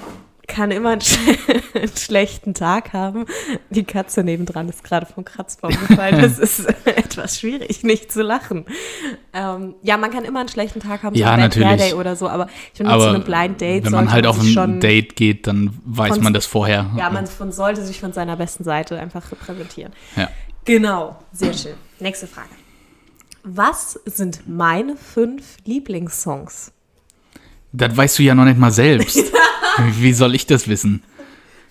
kann 0.47 0.71
immer 0.71 0.91
einen, 0.91 1.01
sch 1.01 1.17
einen 1.75 1.97
schlechten 1.97 2.55
Tag 2.55 2.93
haben. 2.93 3.27
Die 3.71 3.85
Katze 3.85 4.25
nebendran 4.25 4.69
ist 4.69 4.85
gerade 4.85 5.07
vom 5.07 5.25
Kratzbaum 5.25 5.71
gefallen. 5.71 6.21
Das 6.21 6.39
ist 6.39 6.67
etwas 6.85 7.41
schwierig, 7.41 7.83
nicht 7.83 8.13
zu 8.13 8.23
lachen. 8.23 8.65
Ähm, 9.33 9.75
ja, 9.83 9.97
man 9.97 10.11
kann 10.11 10.25
immer 10.25 10.41
einen 10.41 10.49
schlechten 10.49 10.81
Tag 10.81 11.03
haben, 11.03 11.15
Ja, 11.15 11.27
so 11.27 11.33
Hair 11.33 11.39
natürlich. 11.39 11.77
Day 11.77 11.95
oder 11.95 12.17
so, 12.17 12.29
aber 12.29 12.49
ich 12.73 12.79
finde, 12.79 12.93
zu 12.93 13.09
einem 13.09 13.25
Blind 13.25 13.61
Date 13.61 13.85
wenn 13.85 13.93
man 13.93 14.13
halt 14.13 14.27
auf 14.27 14.39
ein 14.41 14.81
Date 14.81 15.17
geht, 15.17 15.47
dann 15.47 15.79
weiß 15.85 16.21
man 16.21 16.33
das 16.33 16.47
vorher. 16.47 16.91
Ja, 16.97 17.11
man 17.11 17.27
sollte 17.53 17.85
sich 17.85 18.01
von 18.01 18.13
seiner 18.13 18.37
besten 18.37 18.65
Seite 18.65 18.99
einfach 18.99 19.31
repräsentieren. 19.31 19.93
Ja. 20.17 20.29
Genau, 20.65 21.17
sehr 21.33 21.53
schön. 21.53 21.75
Nächste 22.01 22.27
Frage. 22.27 22.49
Was 23.43 24.01
sind 24.07 24.49
meine 24.49 24.97
fünf 24.97 25.59
Lieblingssongs? 25.67 26.73
Das 27.73 27.95
weißt 27.95 28.19
du 28.19 28.23
ja 28.23 28.35
noch 28.35 28.45
nicht 28.45 28.59
mal 28.59 28.71
selbst. 28.71 29.19
Wie 29.93 30.13
soll 30.13 30.35
ich 30.35 30.47
das 30.47 30.69
wissen? 30.69 31.03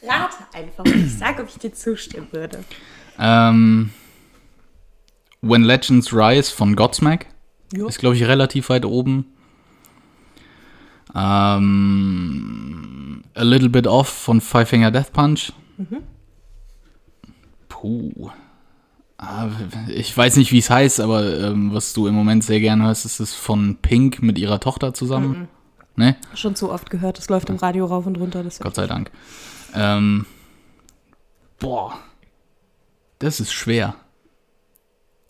Rate 0.05 0.36
einfach 0.53 0.83
und 0.86 0.95
ich 1.05 1.13
sage, 1.17 1.41
ob 1.43 1.50
ich 1.50 1.57
dir 1.57 1.74
zustimmen 1.74 2.27
würde. 2.31 2.63
Ähm, 3.19 3.91
When 5.41 5.63
Legends 5.63 6.12
Rise 6.13 6.51
von 6.53 6.75
Godsmack 6.75 7.27
Jo. 7.74 7.88
ist, 7.88 8.00
glaube 8.00 8.15
ich, 8.15 8.24
relativ 8.25 8.69
weit 8.69 8.86
oben. 8.86 9.25
Ähm, 11.93 13.24
A 13.36 13.43
Little 13.43 13.69
Bit 13.69 13.88
Off 13.88 14.10
von 14.10 14.41
Five 14.41 14.69
Finger 14.69 14.91
Death 14.91 15.12
Punch. 15.13 15.53
Puh. 17.69 18.29
Ah, 19.17 19.50
Ich 19.89 20.15
weiß 20.15 20.36
nicht, 20.38 20.51
wie 20.51 20.57
es 20.60 20.69
heißt, 20.69 21.00
aber 21.00 21.39
ähm, 21.39 21.74
was 21.74 21.93
du 21.93 22.07
im 22.07 22.13
Moment 22.15 22.43
sehr 22.43 22.60
gerne 22.60 22.86
hörst, 22.86 23.05
ist 23.05 23.19
es 23.19 23.33
von 23.33 23.77
Pink 23.81 24.22
mit 24.22 24.38
ihrer 24.38 24.60
Tochter 24.60 24.93
zusammen. 24.93 25.48
Ne? 25.96 26.16
Schon 26.34 26.56
zu 26.56 26.72
oft 26.72 26.90
gehört, 26.90 27.20
es 27.20 27.30
läuft 27.30 27.50
im 27.50 27.58
Radio 27.58 27.86
rauf 27.86 28.06
und 28.06 28.18
runter. 28.18 28.44
Das 28.44 28.60
Gott 28.60 28.76
sei 28.76 28.88
Dank. 28.88 29.12
Ähm, 29.76 30.26
boah. 31.60 31.98
Das 33.20 33.40
ist 33.40 33.54
schwer. 33.54 33.96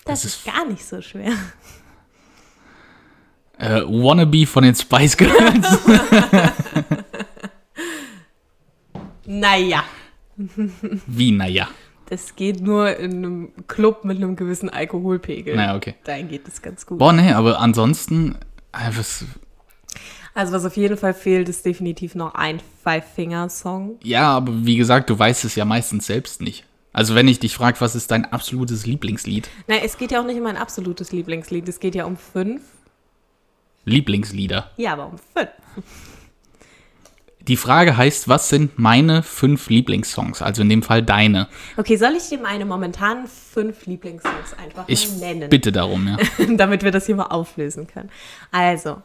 das 0.05 0.23
das 0.23 0.35
ist 0.35 0.45
gar 0.45 0.65
nicht 0.65 0.85
so 0.85 1.01
schwer. 1.01 1.33
Äh, 3.57 3.81
Wannabe 3.81 4.45
von 4.47 4.63
den 4.63 4.73
Spice 4.75 5.15
Girls. 5.17 5.79
Naja, 9.25 9.83
Wie, 11.07 11.31
naja. 11.31 11.67
das 12.07 12.35
geht 12.35 12.61
nur 12.61 12.97
in 12.97 13.11
einem 13.17 13.51
Club 13.67 14.03
mit 14.03 14.17
einem 14.17 14.35
gewissen 14.35 14.69
Alkoholpegel. 14.69 15.55
Naja, 15.55 15.75
okay. 15.75 15.95
Dahin 16.03 16.27
geht 16.27 16.47
es 16.47 16.61
ganz 16.61 16.85
gut. 16.85 16.97
Boah, 16.99 17.13
nee, 17.13 17.31
aber 17.31 17.59
ansonsten, 17.59 18.35
äh, 18.73 18.89
was, 18.95 19.25
Also 20.35 20.51
was 20.53 20.65
auf 20.65 20.75
jeden 20.77 20.97
Fall 20.97 21.13
fehlt, 21.13 21.47
ist 21.49 21.65
definitiv 21.65 22.15
noch 22.15 22.33
ein 22.33 22.59
Five-Finger-Song. 22.83 23.97
ja, 24.03 24.29
aber 24.31 24.65
wie 24.65 24.77
gesagt, 24.77 25.09
du 25.09 25.17
weißt 25.19 25.45
es 25.45 25.55
ja 25.55 25.63
meistens 25.65 26.07
selbst 26.07 26.41
nicht. 26.41 26.65
Also 26.91 27.15
wenn 27.15 27.27
ich 27.27 27.39
dich 27.39 27.53
frage, 27.55 27.81
was 27.81 27.95
ist 27.95 28.11
dein 28.11 28.25
absolutes 28.31 28.85
Lieblingslied? 28.85 29.49
Na, 29.67 29.75
es 29.83 29.97
geht 29.97 30.11
ja 30.11 30.21
auch 30.21 30.25
nicht 30.25 30.39
um 30.39 30.45
ein 30.45 30.57
absolutes 30.57 31.11
Lieblingslied, 31.11 31.67
es 31.67 31.79
geht 31.79 31.95
ja 31.95 32.05
um 32.05 32.17
fünf. 32.17 32.61
Lieblingslieder. 33.85 34.71
Ja, 34.77 34.93
aber 34.93 35.07
um 35.07 35.17
fünf. 35.35 35.49
Die 37.41 37.57
Frage 37.57 37.97
heißt, 37.97 38.29
was 38.29 38.47
sind 38.47 38.79
meine 38.79 39.21
fünf 39.21 39.69
Lieblingssongs? 39.69 40.41
Also 40.41 40.61
in 40.61 40.69
dem 40.69 40.81
Fall 40.81 41.03
deine. 41.03 41.49
Okay, 41.75 41.97
soll 41.97 42.13
ich 42.15 42.29
dir 42.29 42.39
meine 42.39 42.63
momentanen 42.63 43.27
fünf 43.27 43.85
Lieblingssongs 43.85 44.53
einfach 44.57 44.85
Ich 44.87 45.09
mal 45.09 45.17
nennen? 45.33 45.49
bitte 45.49 45.73
darum, 45.73 46.07
ja. 46.07 46.17
damit 46.55 46.83
wir 46.83 46.91
das 46.91 47.05
hier 47.05 47.15
mal 47.15 47.25
auflösen 47.25 47.85
können. 47.87 48.09
Also, 48.51 49.01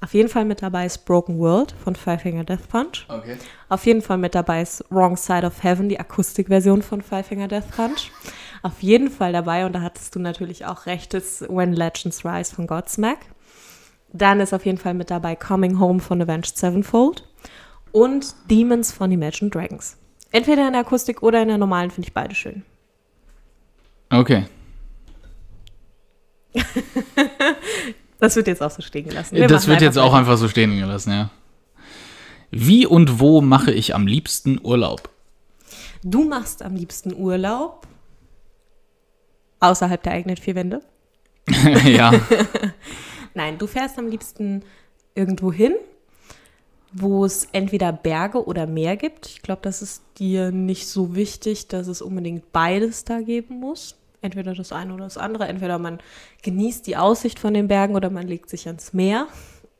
auf 0.00 0.14
jeden 0.14 0.28
Fall 0.28 0.44
mit 0.44 0.62
dabei 0.62 0.86
ist 0.86 1.04
Broken 1.06 1.38
World 1.38 1.74
von 1.82 1.96
Five 1.96 2.22
Finger 2.22 2.44
Death 2.44 2.68
Punch. 2.68 3.06
Okay. 3.08 3.36
Auf 3.68 3.84
jeden 3.84 4.00
Fall 4.00 4.18
mit 4.18 4.34
dabei 4.34 4.62
ist 4.62 4.84
Wrong 4.90 5.16
Side 5.16 5.44
of 5.44 5.62
Heaven, 5.62 5.88
die 5.88 5.98
Akustikversion 5.98 6.82
von 6.82 7.02
Five 7.02 7.26
Finger 7.26 7.48
Death 7.48 7.70
Punch. 7.74 8.12
Auf 8.62 8.80
jeden 8.82 9.10
Fall 9.10 9.32
dabei, 9.32 9.66
und 9.66 9.72
da 9.72 9.80
hattest 9.80 10.14
du 10.14 10.20
natürlich 10.20 10.66
auch 10.66 10.86
recht, 10.86 11.14
ist 11.14 11.42
When 11.48 11.72
Legends 11.72 12.24
Rise 12.24 12.54
von 12.54 12.66
Godsmack. 12.66 13.18
Dann 14.12 14.40
ist 14.40 14.54
auf 14.54 14.64
jeden 14.64 14.78
Fall 14.78 14.94
mit 14.94 15.10
dabei 15.10 15.34
Coming 15.36 15.80
Home 15.80 16.00
von 16.00 16.22
Avenged 16.22 16.56
Sevenfold 16.56 17.24
und 17.92 18.34
Demons 18.50 18.92
von 18.92 19.10
Imagine 19.10 19.50
Dragons. 19.50 19.96
Entweder 20.30 20.66
in 20.66 20.72
der 20.72 20.82
Akustik 20.82 21.22
oder 21.22 21.42
in 21.42 21.48
der 21.48 21.58
normalen 21.58 21.90
finde 21.90 22.08
ich 22.08 22.14
beide 22.14 22.34
schön. 22.34 22.62
Okay. 24.10 24.46
Das 28.18 28.34
wird 28.36 28.48
jetzt 28.48 28.62
auch 28.62 28.70
so 28.70 28.82
stehen 28.82 29.08
gelassen. 29.08 29.36
Wir 29.36 29.46
das 29.46 29.68
wird 29.68 29.80
jetzt 29.80 29.96
auch 29.98 30.06
weiter. 30.06 30.18
einfach 30.18 30.36
so 30.36 30.48
stehen 30.48 30.76
gelassen, 30.76 31.12
ja. 31.12 31.30
Wie 32.50 32.86
und 32.86 33.20
wo 33.20 33.40
mache 33.40 33.72
ich 33.72 33.94
am 33.94 34.06
liebsten 34.06 34.58
Urlaub? 34.62 35.10
Du 36.02 36.24
machst 36.24 36.62
am 36.62 36.74
liebsten 36.74 37.14
Urlaub 37.14 37.86
außerhalb 39.60 40.02
der 40.02 40.12
eigenen 40.12 40.36
vier 40.36 40.54
Wände. 40.54 40.82
ja. 41.84 42.12
Nein, 43.34 43.58
du 43.58 43.66
fährst 43.66 43.98
am 43.98 44.08
liebsten 44.08 44.62
irgendwo 45.14 45.52
hin, 45.52 45.74
wo 46.92 47.24
es 47.24 47.48
entweder 47.52 47.92
Berge 47.92 48.44
oder 48.44 48.66
Meer 48.66 48.96
gibt. 48.96 49.26
Ich 49.26 49.42
glaube, 49.42 49.60
das 49.62 49.82
ist 49.82 50.02
dir 50.18 50.50
nicht 50.50 50.88
so 50.88 51.14
wichtig, 51.14 51.68
dass 51.68 51.86
es 51.86 52.00
unbedingt 52.00 52.52
beides 52.52 53.04
da 53.04 53.20
geben 53.20 53.60
muss. 53.60 53.97
Entweder 54.20 54.54
das 54.54 54.72
eine 54.72 54.94
oder 54.94 55.04
das 55.04 55.16
andere. 55.16 55.46
Entweder 55.46 55.78
man 55.78 55.98
genießt 56.42 56.86
die 56.86 56.96
Aussicht 56.96 57.38
von 57.38 57.54
den 57.54 57.68
Bergen 57.68 57.94
oder 57.94 58.10
man 58.10 58.26
legt 58.26 58.50
sich 58.50 58.66
ans 58.66 58.92
Meer. 58.92 59.28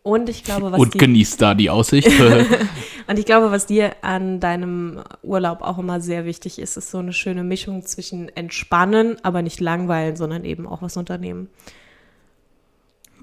Und 0.02 0.28
ich 0.28 0.44
glaube, 0.44 0.72
was 0.72 0.80
Und 0.80 0.94
die, 0.94 0.98
genießt 0.98 1.42
da 1.42 1.54
die 1.54 1.70
Aussicht. 1.70 2.08
und 3.06 3.18
ich 3.18 3.26
glaube, 3.26 3.50
was 3.50 3.66
dir 3.66 3.96
an 4.02 4.40
deinem 4.40 5.02
Urlaub 5.22 5.60
auch 5.60 5.78
immer 5.78 6.00
sehr 6.00 6.24
wichtig 6.24 6.58
ist, 6.58 6.76
ist 6.76 6.90
so 6.90 6.98
eine 6.98 7.12
schöne 7.12 7.44
Mischung 7.44 7.84
zwischen 7.84 8.28
entspannen, 8.30 9.16
aber 9.22 9.42
nicht 9.42 9.60
langweilen, 9.60 10.16
sondern 10.16 10.44
eben 10.44 10.66
auch 10.66 10.82
was 10.82 10.96
unternehmen. 10.96 11.48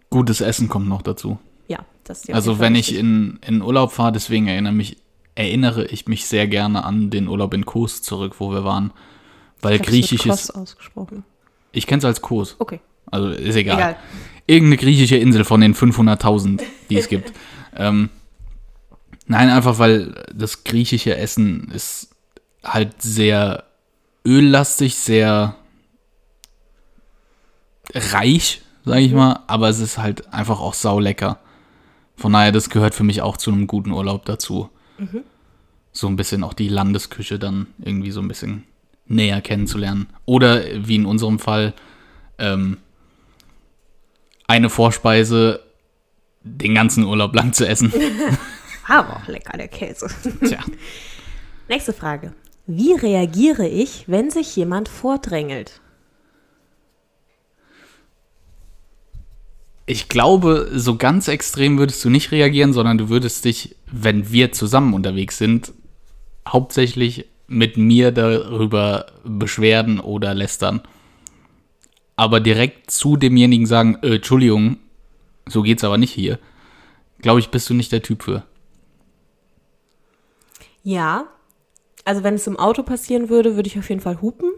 Gutes 0.09 0.41
Essen 0.41 0.69
kommt 0.69 0.87
noch 0.87 1.01
dazu. 1.01 1.39
Ja, 1.67 1.79
das 2.03 2.25
ist 2.25 2.33
Also 2.33 2.59
wenn 2.59 2.75
ich 2.75 2.95
in, 2.95 3.39
in 3.45 3.61
Urlaub 3.61 3.91
fahre, 3.91 4.11
deswegen 4.11 4.47
erinnere, 4.47 4.73
mich, 4.73 4.97
erinnere 5.33 5.85
ich 5.85 6.07
mich 6.07 6.27
sehr 6.27 6.47
gerne 6.47 6.83
an 6.83 7.09
den 7.09 7.27
Urlaub 7.27 7.53
in 7.53 7.65
Kos 7.65 8.01
zurück, 8.01 8.35
wo 8.39 8.51
wir 8.51 8.63
waren. 8.63 8.91
Weil 9.65 9.75
Ich 9.75 9.81
Griechisch 9.83 10.25
ist, 10.25 10.51
ausgesprochen. 10.51 11.23
ich 11.71 11.87
kenne 11.87 11.99
es 11.99 12.05
als 12.05 12.21
Kos, 12.21 12.55
Okay, 12.59 12.79
also 13.11 13.29
ist 13.29 13.55
egal. 13.55 13.77
egal. 13.77 13.95
Irgendeine 14.47 14.77
griechische 14.77 15.17
Insel 15.17 15.43
von 15.43 15.59
den 15.61 15.73
500.000, 15.73 16.61
die 16.89 16.97
es 16.97 17.07
gibt. 17.07 17.33
ähm, 17.75 18.09
nein, 19.27 19.49
einfach 19.49 19.79
weil 19.79 20.23
das 20.33 20.63
griechische 20.63 21.17
Essen 21.17 21.71
ist 21.71 22.09
halt 22.63 23.01
sehr 23.01 23.63
öllastig, 24.25 24.95
sehr 24.95 25.55
reich, 27.93 28.61
sage 28.83 29.01
ich 29.01 29.13
mal, 29.13 29.39
aber 29.47 29.69
es 29.69 29.79
ist 29.79 29.97
halt 29.97 30.31
einfach 30.33 30.59
auch 30.59 30.73
saulecker. 30.73 31.39
Von 32.15 32.33
daher, 32.33 32.51
das 32.51 32.69
gehört 32.69 32.93
für 32.95 33.03
mich 33.03 33.21
auch 33.21 33.37
zu 33.37 33.51
einem 33.51 33.67
guten 33.67 33.91
Urlaub 33.91 34.25
dazu. 34.25 34.69
So 35.91 36.07
ein 36.07 36.15
bisschen 36.15 36.43
auch 36.43 36.53
die 36.53 36.69
Landesküche 36.69 37.39
dann 37.39 37.67
irgendwie 37.79 38.11
so 38.11 38.21
ein 38.21 38.27
bisschen 38.27 38.63
näher 39.07 39.41
kennenzulernen. 39.41 40.07
Oder 40.25 40.63
wie 40.87 40.95
in 40.95 41.05
unserem 41.05 41.39
Fall, 41.39 41.73
ähm, 42.37 42.77
eine 44.47 44.69
Vorspeise 44.69 45.61
den 46.43 46.75
ganzen 46.75 47.05
Urlaub 47.05 47.33
lang 47.35 47.53
zu 47.53 47.67
essen. 47.67 47.91
Aber 48.87 49.17
auch 49.17 49.27
lecker, 49.27 49.57
der 49.57 49.67
Käse. 49.67 50.07
Tja. 50.45 50.59
Nächste 51.67 51.93
Frage. 51.93 52.33
Wie 52.67 52.93
reagiere 52.93 53.67
ich, 53.67 54.05
wenn 54.07 54.29
sich 54.29 54.55
jemand 54.55 54.89
vordrängelt? 54.89 55.81
Ich 59.87 60.09
glaube, 60.09 60.71
so 60.73 60.97
ganz 60.97 61.27
extrem 61.27 61.77
würdest 61.77 62.03
du 62.03 62.09
nicht 62.09 62.31
reagieren, 62.31 62.73
sondern 62.73 62.97
du 62.97 63.09
würdest 63.09 63.45
dich, 63.45 63.75
wenn 63.91 64.31
wir 64.31 64.51
zusammen 64.51 64.93
unterwegs 64.95 65.37
sind, 65.37 65.73
hauptsächlich 66.47 67.27
mit 67.47 67.77
mir 67.77 68.11
darüber 68.11 69.05
beschweren 69.23 69.99
oder 69.99 70.33
lästern. 70.33 70.81
Aber 72.15 72.39
direkt 72.39 72.91
zu 72.91 73.17
demjenigen 73.17 73.65
sagen, 73.65 73.97
äh, 74.01 74.15
Entschuldigung, 74.15 74.77
so 75.47 75.61
geht's 75.61 75.83
aber 75.83 75.97
nicht 75.97 76.11
hier. 76.13 76.39
Glaube 77.19 77.39
ich, 77.39 77.49
bist 77.49 77.69
du 77.69 77.73
nicht 77.73 77.91
der 77.91 78.01
Typ 78.01 78.23
für. 78.23 78.43
Ja. 80.83 81.25
Also 82.03 82.23
wenn 82.23 82.35
es 82.35 82.45
im 82.47 82.57
Auto 82.59 82.83
passieren 82.83 83.29
würde, 83.29 83.55
würde 83.55 83.67
ich 83.67 83.79
auf 83.79 83.89
jeden 83.89 84.01
Fall 84.01 84.21
hupen. 84.21 84.51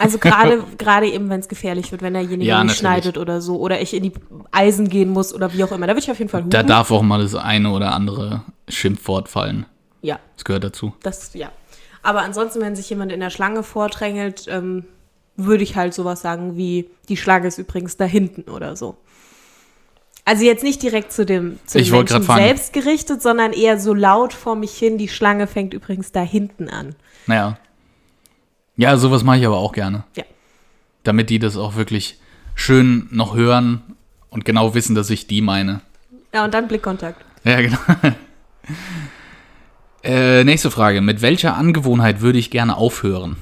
Also 0.00 0.18
gerade 0.18 0.64
gerade 0.78 1.08
eben, 1.08 1.28
wenn 1.30 1.40
es 1.40 1.48
gefährlich 1.48 1.92
wird, 1.92 2.02
wenn 2.02 2.14
derjenige 2.14 2.44
Ja, 2.44 2.56
mich 2.58 2.72
natürlich. 2.72 2.78
schneidet 2.80 3.18
oder 3.18 3.40
so 3.40 3.58
oder 3.60 3.80
ich 3.80 3.94
in 3.94 4.02
die 4.02 4.12
Eisen 4.50 4.88
gehen 4.88 5.10
muss 5.10 5.32
oder 5.32 5.52
wie 5.52 5.62
auch 5.62 5.70
immer, 5.70 5.86
da 5.86 5.92
würde 5.92 6.00
ich 6.02 6.10
auf 6.10 6.18
jeden 6.18 6.30
Fall 6.30 6.40
hupen. 6.40 6.50
Da 6.50 6.62
darf 6.64 6.90
auch 6.90 7.02
mal 7.02 7.22
das 7.22 7.34
eine 7.36 7.70
oder 7.70 7.92
andere 7.94 8.42
Schimpfwort 8.68 9.28
fallen. 9.28 9.66
ja, 10.02 10.18
Das 10.36 10.44
gehört 10.44 10.64
dazu. 10.64 10.92
das 11.02 11.32
ja. 11.34 11.50
Aber 12.06 12.22
ansonsten, 12.22 12.60
wenn 12.60 12.76
sich 12.76 12.88
jemand 12.88 13.10
in 13.10 13.18
der 13.18 13.30
Schlange 13.30 13.64
vordrängelt, 13.64 14.46
ähm, 14.46 14.84
würde 15.34 15.64
ich 15.64 15.74
halt 15.74 15.92
sowas 15.92 16.20
sagen 16.20 16.56
wie 16.56 16.88
die 17.08 17.16
Schlange 17.16 17.48
ist 17.48 17.58
übrigens 17.58 17.96
da 17.96 18.04
hinten 18.04 18.48
oder 18.48 18.76
so. 18.76 18.96
Also 20.24 20.44
jetzt 20.44 20.62
nicht 20.62 20.80
direkt 20.84 21.10
zu 21.10 21.26
dem, 21.26 21.58
zu 21.66 21.80
Ich 21.80 21.90
Menschen 21.90 22.22
selbst 22.22 22.72
gerichtet, 22.72 23.22
sondern 23.22 23.52
eher 23.52 23.80
so 23.80 23.92
laut 23.92 24.32
vor 24.32 24.54
mich 24.54 24.78
hin, 24.78 24.98
die 24.98 25.08
Schlange 25.08 25.48
fängt 25.48 25.74
übrigens 25.74 26.12
da 26.12 26.20
hinten 26.22 26.70
an. 26.70 26.94
Naja. 27.26 27.58
Ja, 28.76 28.96
sowas 28.98 29.24
mache 29.24 29.38
ich 29.38 29.46
aber 29.46 29.58
auch 29.58 29.72
gerne. 29.72 30.04
Ja. 30.14 30.22
damit 31.02 31.28
die 31.28 31.40
das 31.40 31.56
auch 31.56 31.74
wirklich 31.74 32.20
schön 32.54 33.08
noch 33.10 33.34
hören 33.34 33.82
und 34.30 34.44
genau 34.44 34.74
wissen, 34.74 34.94
dass 34.94 35.10
ich 35.10 35.26
die 35.26 35.40
meine. 35.40 35.80
Ja, 36.32 36.44
und 36.44 36.54
dann 36.54 36.68
Blickkontakt. 36.68 37.24
Ja, 37.42 37.60
genau. 37.60 37.78
äh, 40.06 40.44
nächste 40.44 40.70
Frage. 40.70 41.00
Mit 41.00 41.20
welcher 41.20 41.56
Angewohnheit 41.56 42.20
würde 42.20 42.38
ich 42.38 42.50
gerne 42.50 42.76
aufhören? 42.76 43.36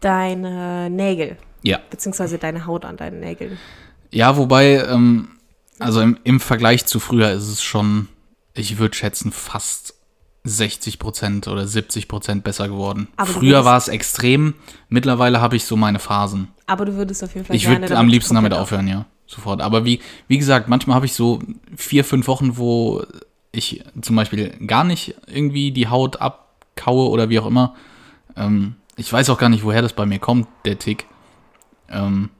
Deine 0.00 0.88
Nägel. 0.90 1.36
Ja. 1.62 1.80
Beziehungsweise 1.90 2.38
deine 2.38 2.66
Haut 2.66 2.84
an 2.84 2.96
deinen 2.96 3.20
Nägeln. 3.20 3.58
Ja, 4.12 4.36
wobei, 4.36 4.84
ähm, 4.88 5.28
also 5.80 6.00
im, 6.00 6.18
im 6.22 6.38
Vergleich 6.38 6.86
zu 6.86 7.00
früher 7.00 7.32
ist 7.32 7.48
es 7.48 7.62
schon, 7.62 8.08
ich 8.54 8.78
würde 8.78 8.94
schätzen, 8.94 9.32
fast 9.32 9.94
60 10.44 11.00
Prozent 11.00 11.48
oder 11.48 11.66
70 11.66 12.06
Prozent 12.06 12.44
besser 12.44 12.68
geworden. 12.68 13.08
Aber 13.16 13.32
früher 13.32 13.64
war 13.64 13.76
es 13.76 13.88
extrem, 13.88 14.54
mittlerweile 14.88 15.40
habe 15.40 15.56
ich 15.56 15.64
so 15.64 15.76
meine 15.76 15.98
Phasen. 15.98 16.48
Aber 16.66 16.84
du 16.84 16.94
würdest 16.94 17.24
auf 17.24 17.34
jeden 17.34 17.46
Fall 17.46 17.56
Ich 17.56 17.68
würde 17.68 17.96
am 17.96 18.06
liebsten 18.06 18.34
damit 18.34 18.52
aufhören, 18.52 18.86
ja, 18.86 19.06
sofort. 19.26 19.60
Aber 19.60 19.84
wie, 19.84 20.00
wie 20.28 20.38
gesagt, 20.38 20.68
manchmal 20.68 20.94
habe 20.94 21.06
ich 21.06 21.14
so 21.14 21.40
vier, 21.76 22.04
fünf 22.04 22.28
Wochen, 22.28 22.56
wo 22.56 23.04
ich 23.58 23.84
zum 24.00 24.16
Beispiel 24.16 24.50
gar 24.66 24.84
nicht 24.84 25.14
irgendwie 25.26 25.72
die 25.72 25.88
Haut 25.88 26.20
abkaue 26.20 27.08
oder 27.10 27.28
wie 27.28 27.38
auch 27.38 27.46
immer. 27.46 27.74
Ähm, 28.36 28.76
ich 28.96 29.12
weiß 29.12 29.30
auch 29.30 29.38
gar 29.38 29.48
nicht, 29.48 29.64
woher 29.64 29.82
das 29.82 29.92
bei 29.92 30.06
mir 30.06 30.18
kommt, 30.18 30.48
der 30.64 30.78
Tick. 30.78 31.06
Ähm, 31.88 32.30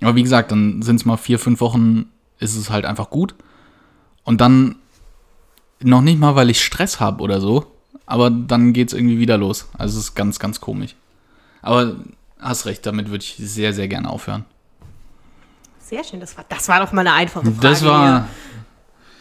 aber 0.00 0.14
wie 0.16 0.22
gesagt, 0.22 0.52
dann 0.52 0.82
sind 0.82 0.96
es 0.96 1.04
mal 1.04 1.16
vier, 1.16 1.38
fünf 1.38 1.60
Wochen, 1.60 2.10
ist 2.38 2.56
es 2.56 2.70
halt 2.70 2.84
einfach 2.84 3.10
gut. 3.10 3.34
Und 4.24 4.40
dann 4.40 4.76
noch 5.80 6.00
nicht 6.00 6.18
mal, 6.18 6.34
weil 6.34 6.50
ich 6.50 6.64
Stress 6.64 7.00
habe 7.00 7.22
oder 7.22 7.40
so, 7.40 7.66
aber 8.06 8.30
dann 8.30 8.72
geht 8.72 8.88
es 8.88 8.94
irgendwie 8.94 9.18
wieder 9.18 9.36
los. 9.36 9.68
Also 9.78 9.98
es 9.98 10.06
ist 10.06 10.14
ganz, 10.14 10.38
ganz 10.38 10.60
komisch. 10.60 10.94
Aber 11.60 11.96
hast 12.38 12.66
recht, 12.66 12.84
damit 12.86 13.10
würde 13.10 13.24
ich 13.24 13.36
sehr, 13.38 13.72
sehr 13.72 13.88
gerne 13.88 14.10
aufhören. 14.10 14.44
Sehr 15.78 16.04
schön, 16.04 16.20
das 16.20 16.36
war, 16.36 16.44
das 16.48 16.68
war 16.68 16.80
doch 16.80 16.92
mal 16.92 17.02
eine 17.02 17.12
einfache 17.12 17.44
Frage. 17.44 17.58
Das 17.60 17.84
war. 17.84 18.04
hier. 18.06 18.28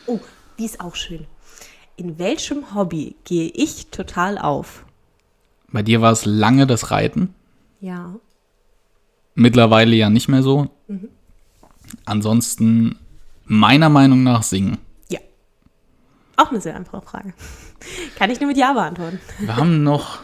Oh, 0.07 0.19
die 0.61 0.65
ist 0.65 0.79
auch 0.79 0.93
schön. 0.95 1.25
In 1.97 2.19
welchem 2.19 2.75
Hobby 2.75 3.15
gehe 3.25 3.49
ich 3.49 3.87
total 3.87 4.37
auf? 4.37 4.85
Bei 5.71 5.81
dir 5.81 6.01
war 6.01 6.11
es 6.11 6.23
lange 6.25 6.67
das 6.67 6.91
Reiten. 6.91 7.33
Ja. 7.79 8.13
Mittlerweile 9.33 9.95
ja 9.95 10.11
nicht 10.11 10.27
mehr 10.27 10.43
so. 10.43 10.69
Mhm. 10.87 11.09
Ansonsten, 12.05 12.99
meiner 13.45 13.89
Meinung 13.89 14.21
nach, 14.21 14.43
singen. 14.43 14.77
Ja. 15.09 15.19
Auch 16.37 16.51
eine 16.51 16.61
sehr 16.61 16.75
einfache 16.75 17.01
Frage. 17.01 17.33
Kann 18.19 18.29
ich 18.29 18.39
nur 18.39 18.49
mit 18.49 18.57
Ja 18.57 18.73
beantworten. 18.73 19.19
Wir 19.39 19.55
haben 19.55 19.81
noch 19.83 20.19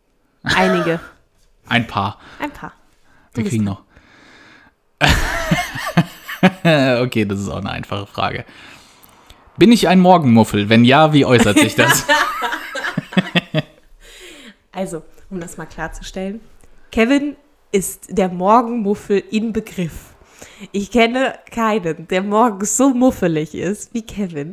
Einige. 0.42 1.00
ein 1.66 1.86
paar. 1.86 2.18
Ein 2.38 2.50
paar. 2.52 2.74
Wir 3.32 3.44
kriegen 3.44 3.64
noch. 3.64 3.84
okay, 6.62 7.24
das 7.24 7.40
ist 7.40 7.48
auch 7.48 7.56
eine 7.58 7.70
einfache 7.70 8.06
Frage. 8.06 8.44
Bin 9.58 9.72
ich 9.72 9.88
ein 9.88 9.98
Morgenmuffel? 9.98 10.68
Wenn 10.68 10.84
ja, 10.84 11.12
wie 11.12 11.24
äußert 11.24 11.58
sich 11.58 11.74
das? 11.74 12.06
Also, 14.70 15.02
um 15.28 15.40
das 15.40 15.56
mal 15.56 15.66
klarzustellen. 15.66 16.40
Kevin 16.92 17.34
ist 17.72 18.16
der 18.16 18.28
Morgenmuffel 18.28 19.20
in 19.28 19.52
Begriff. 19.52 20.14
Ich 20.70 20.92
kenne 20.92 21.34
keinen, 21.50 22.06
der 22.06 22.22
morgens 22.22 22.76
so 22.76 22.90
muffelig 22.90 23.56
ist 23.56 23.92
wie 23.92 24.02
Kevin. 24.02 24.52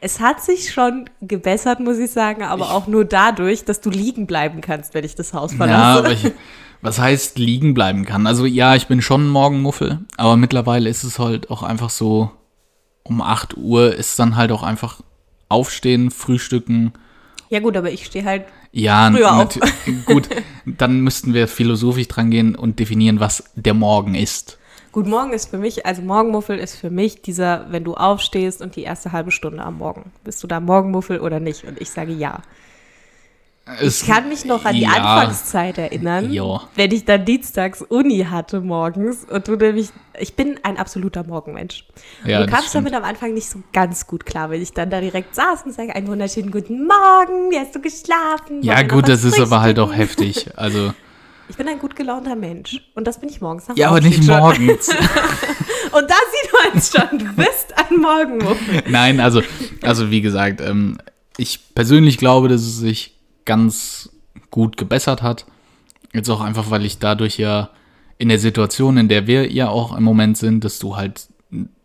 Es 0.00 0.20
hat 0.20 0.42
sich 0.42 0.72
schon 0.72 1.10
gebessert, 1.20 1.80
muss 1.80 1.98
ich 1.98 2.10
sagen, 2.10 2.42
aber 2.42 2.70
auch 2.70 2.86
nur 2.86 3.04
dadurch, 3.04 3.66
dass 3.66 3.82
du 3.82 3.90
liegen 3.90 4.26
bleiben 4.26 4.62
kannst, 4.62 4.94
wenn 4.94 5.04
ich 5.04 5.14
das 5.14 5.34
Haus 5.34 5.52
ja, 5.52 5.58
verlasse. 5.58 5.98
aber 5.98 6.12
ich, 6.12 6.32
was 6.80 6.98
heißt 6.98 7.38
liegen 7.38 7.74
bleiben 7.74 8.06
kann? 8.06 8.26
Also 8.26 8.46
ja, 8.46 8.74
ich 8.74 8.86
bin 8.86 9.02
schon 9.02 9.26
ein 9.26 9.30
Morgenmuffel, 9.30 10.00
aber 10.16 10.38
mittlerweile 10.38 10.88
ist 10.88 11.04
es 11.04 11.18
halt 11.18 11.50
auch 11.50 11.62
einfach 11.62 11.90
so, 11.90 12.30
um 13.08 13.20
8 13.22 13.56
Uhr 13.56 13.94
ist 13.94 14.18
dann 14.18 14.36
halt 14.36 14.52
auch 14.52 14.62
einfach 14.62 15.00
aufstehen, 15.48 16.10
frühstücken. 16.10 16.92
Ja 17.50 17.60
gut, 17.60 17.76
aber 17.76 17.90
ich 17.90 18.04
stehe 18.04 18.24
halt 18.24 18.44
Ja, 18.72 19.10
Früher 19.10 19.34
auf. 19.34 19.58
gut, 20.06 20.28
dann 20.66 21.00
müssten 21.00 21.32
wir 21.34 21.48
philosophisch 21.48 22.08
dran 22.08 22.30
gehen 22.30 22.54
und 22.54 22.78
definieren, 22.78 23.20
was 23.20 23.44
der 23.54 23.74
Morgen 23.74 24.14
ist. 24.14 24.58
Gut, 24.92 25.06
morgen 25.06 25.32
ist 25.32 25.50
für 25.50 25.58
mich, 25.58 25.84
also 25.86 26.02
Morgenmuffel 26.02 26.58
ist 26.58 26.74
für 26.76 26.90
mich 26.90 27.22
dieser, 27.22 27.66
wenn 27.70 27.84
du 27.84 27.94
aufstehst 27.94 28.60
und 28.62 28.74
die 28.74 28.82
erste 28.82 29.12
halbe 29.12 29.30
Stunde 29.30 29.62
am 29.62 29.78
Morgen. 29.78 30.12
Bist 30.24 30.42
du 30.42 30.46
da 30.46 30.60
Morgenmuffel 30.60 31.20
oder 31.20 31.40
nicht? 31.40 31.64
Und 31.64 31.80
ich 31.80 31.90
sage 31.90 32.12
ja. 32.12 32.40
Es, 33.80 34.02
Ich 34.02 34.08
kann 34.08 34.28
mich 34.28 34.44
noch 34.44 34.64
an 34.64 34.74
die 34.74 34.82
ja, 34.82 34.90
Anfangszeit 34.90 35.78
erinnern, 35.78 36.32
Ja. 36.32 36.62
wenn 36.74 36.90
ich 36.92 37.04
dann 37.04 37.24
dienstags 37.24 37.82
Uni 37.82 38.26
hatte 38.30 38.60
morgens 38.60 39.24
und 39.30 39.46
du 39.46 39.56
nämlich, 39.56 39.90
ich 40.18 40.34
bin 40.34 40.58
ein 40.62 40.76
absoluter 40.78 41.24
Morgenmensch. 41.24 41.84
Ja, 42.24 42.44
du 42.44 42.50
kamst 42.50 42.74
damit 42.74 42.94
am 42.94 43.04
Anfang 43.04 43.34
nicht 43.34 43.48
so 43.48 43.62
ganz 43.72 44.06
gut 44.06 44.24
klar, 44.26 44.50
wenn 44.50 44.62
ich 44.62 44.72
dann 44.72 44.90
da 44.90 45.00
direkt 45.00 45.34
saß 45.34 45.64
und 45.64 45.72
sage, 45.74 45.94
einen 45.94 46.06
wunderschönen 46.06 46.50
guten 46.50 46.86
Morgen, 46.86 47.50
wie 47.50 47.58
hast 47.58 47.74
du 47.74 47.80
geschlafen? 47.80 48.62
Ja, 48.62 48.82
gut, 48.82 49.08
das 49.08 49.24
ist 49.24 49.38
aber 49.38 49.60
halt 49.60 49.78
auch 49.78 49.92
frühstücken?" 49.92 50.24
heftig. 50.24 50.50
Also, 50.56 50.92
Ich 51.48 51.56
bin 51.56 51.68
ein 51.68 51.78
gut 51.78 51.94
gelaunter 51.96 52.36
Mensch 52.36 52.80
und 52.94 53.06
das 53.06 53.20
bin 53.20 53.28
ich 53.28 53.40
morgens 53.40 53.64
ja, 53.74 53.88
aber 53.88 54.00
nicht 54.00 54.24
schon. 54.24 54.38
morgens. 54.38 54.88
Und 55.90 56.04
da 56.10 56.14
sieht 56.14 56.52
man 56.52 56.78
es 56.78 56.92
schon, 56.92 57.18
du 57.18 57.32
bist 57.34 57.72
ein 57.76 57.96
Morgenmuffel. 57.98 58.82
Nein, 58.88 59.20
also, 59.20 59.40
also 59.80 60.10
wie 60.10 60.20
gesagt, 60.20 60.60
ähm, 60.60 60.98
ich 61.38 61.60
persönlich 61.74 62.18
glaube, 62.18 62.48
dass 62.48 62.60
es 62.60 62.76
sich 62.76 63.16
ganz 63.48 64.10
gut 64.50 64.76
gebessert 64.76 65.22
hat. 65.22 65.46
Jetzt 66.12 66.28
auch 66.28 66.42
einfach, 66.42 66.70
weil 66.70 66.84
ich 66.84 66.98
dadurch 66.98 67.38
ja 67.38 67.70
in 68.18 68.28
der 68.28 68.38
Situation, 68.38 68.98
in 68.98 69.08
der 69.08 69.26
wir 69.26 69.50
ja 69.50 69.68
auch 69.70 69.96
im 69.96 70.04
Moment 70.04 70.36
sind, 70.36 70.64
dass 70.64 70.78
du 70.78 70.96
halt 70.96 71.28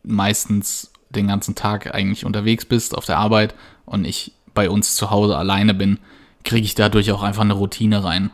meistens 0.03 0.91
den 1.09 1.27
ganzen 1.27 1.55
Tag 1.55 1.93
eigentlich 1.95 2.25
unterwegs 2.25 2.65
bist 2.65 2.97
auf 2.97 3.05
der 3.05 3.17
Arbeit 3.17 3.55
und 3.85 4.03
ich 4.05 4.33
bei 4.53 4.69
uns 4.69 4.95
zu 4.95 5.09
Hause 5.09 5.37
alleine 5.37 5.73
bin, 5.73 5.99
kriege 6.43 6.65
ich 6.65 6.75
dadurch 6.75 7.11
auch 7.11 7.23
einfach 7.23 7.43
eine 7.43 7.53
Routine 7.53 8.03
rein. 8.03 8.29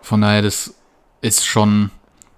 Von 0.00 0.22
daher, 0.22 0.42
das 0.42 0.74
ist 1.20 1.44
schon, 1.44 1.90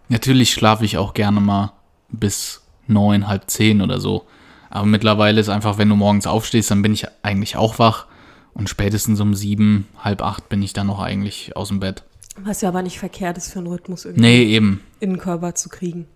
natürlich 0.08 0.52
schlafe 0.52 0.84
ich 0.84 0.98
auch 0.98 1.14
gerne 1.14 1.40
mal 1.40 1.72
bis 2.08 2.62
neun, 2.88 3.28
halb 3.28 3.48
zehn 3.48 3.80
oder 3.80 4.00
so. 4.00 4.26
Aber 4.70 4.86
mittlerweile 4.86 5.40
ist 5.40 5.48
einfach, 5.48 5.78
wenn 5.78 5.88
du 5.88 5.96
morgens 5.96 6.26
aufstehst, 6.26 6.70
dann 6.70 6.82
bin 6.82 6.92
ich 6.92 7.06
eigentlich 7.22 7.56
auch 7.56 7.78
wach. 7.78 8.06
Und 8.54 8.68
spätestens 8.68 9.20
um 9.20 9.34
sieben, 9.34 9.86
halb 9.98 10.22
acht 10.22 10.48
bin 10.48 10.62
ich 10.62 10.72
dann 10.72 10.86
noch 10.88 11.00
eigentlich 11.00 11.56
aus 11.56 11.68
dem 11.68 11.80
Bett. 11.80 12.04
Was 12.36 12.60
ja 12.60 12.68
aber 12.68 12.82
nicht 12.82 12.98
verkehrt 12.98 13.36
ist 13.36 13.52
für 13.52 13.58
einen 13.58 13.68
Rhythmus 13.68 14.04
irgendwie 14.04 14.22
Nee, 14.22 14.42
eben. 14.44 14.82
in 15.00 15.10
den 15.10 15.18
Körper 15.18 15.54
zu 15.54 15.68
kriegen. 15.68 16.06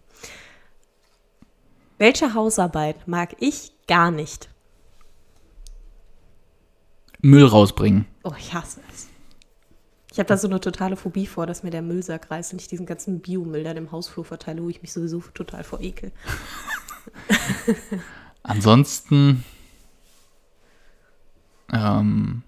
Welche 1.98 2.34
Hausarbeit 2.34 3.06
mag 3.06 3.36
ich 3.40 3.72
gar 3.86 4.10
nicht? 4.10 4.48
Müll 7.20 7.44
rausbringen. 7.46 8.06
Oh, 8.22 8.32
ich 8.38 8.52
hasse 8.52 8.80
es. 8.92 9.08
Ich 10.12 10.18
habe 10.18 10.28
da 10.28 10.36
so 10.36 10.46
eine 10.46 10.60
totale 10.60 10.96
Phobie 10.96 11.26
vor, 11.26 11.46
dass 11.46 11.62
mir 11.62 11.70
der 11.70 11.82
Müllsack 11.82 12.30
reißt 12.30 12.52
und 12.52 12.60
ich 12.60 12.68
diesen 12.68 12.86
ganzen 12.86 13.20
Biomüll 13.20 13.64
dann 13.64 13.76
im 13.76 13.90
Hausflur 13.90 14.24
verteile, 14.24 14.62
wo 14.62 14.68
ich 14.68 14.82
mich 14.82 14.92
sowieso 14.92 15.20
total 15.34 15.64
vor 15.64 15.80
ekel. 15.80 16.12
Ansonsten. 18.42 19.44
Ähm, 21.74 22.42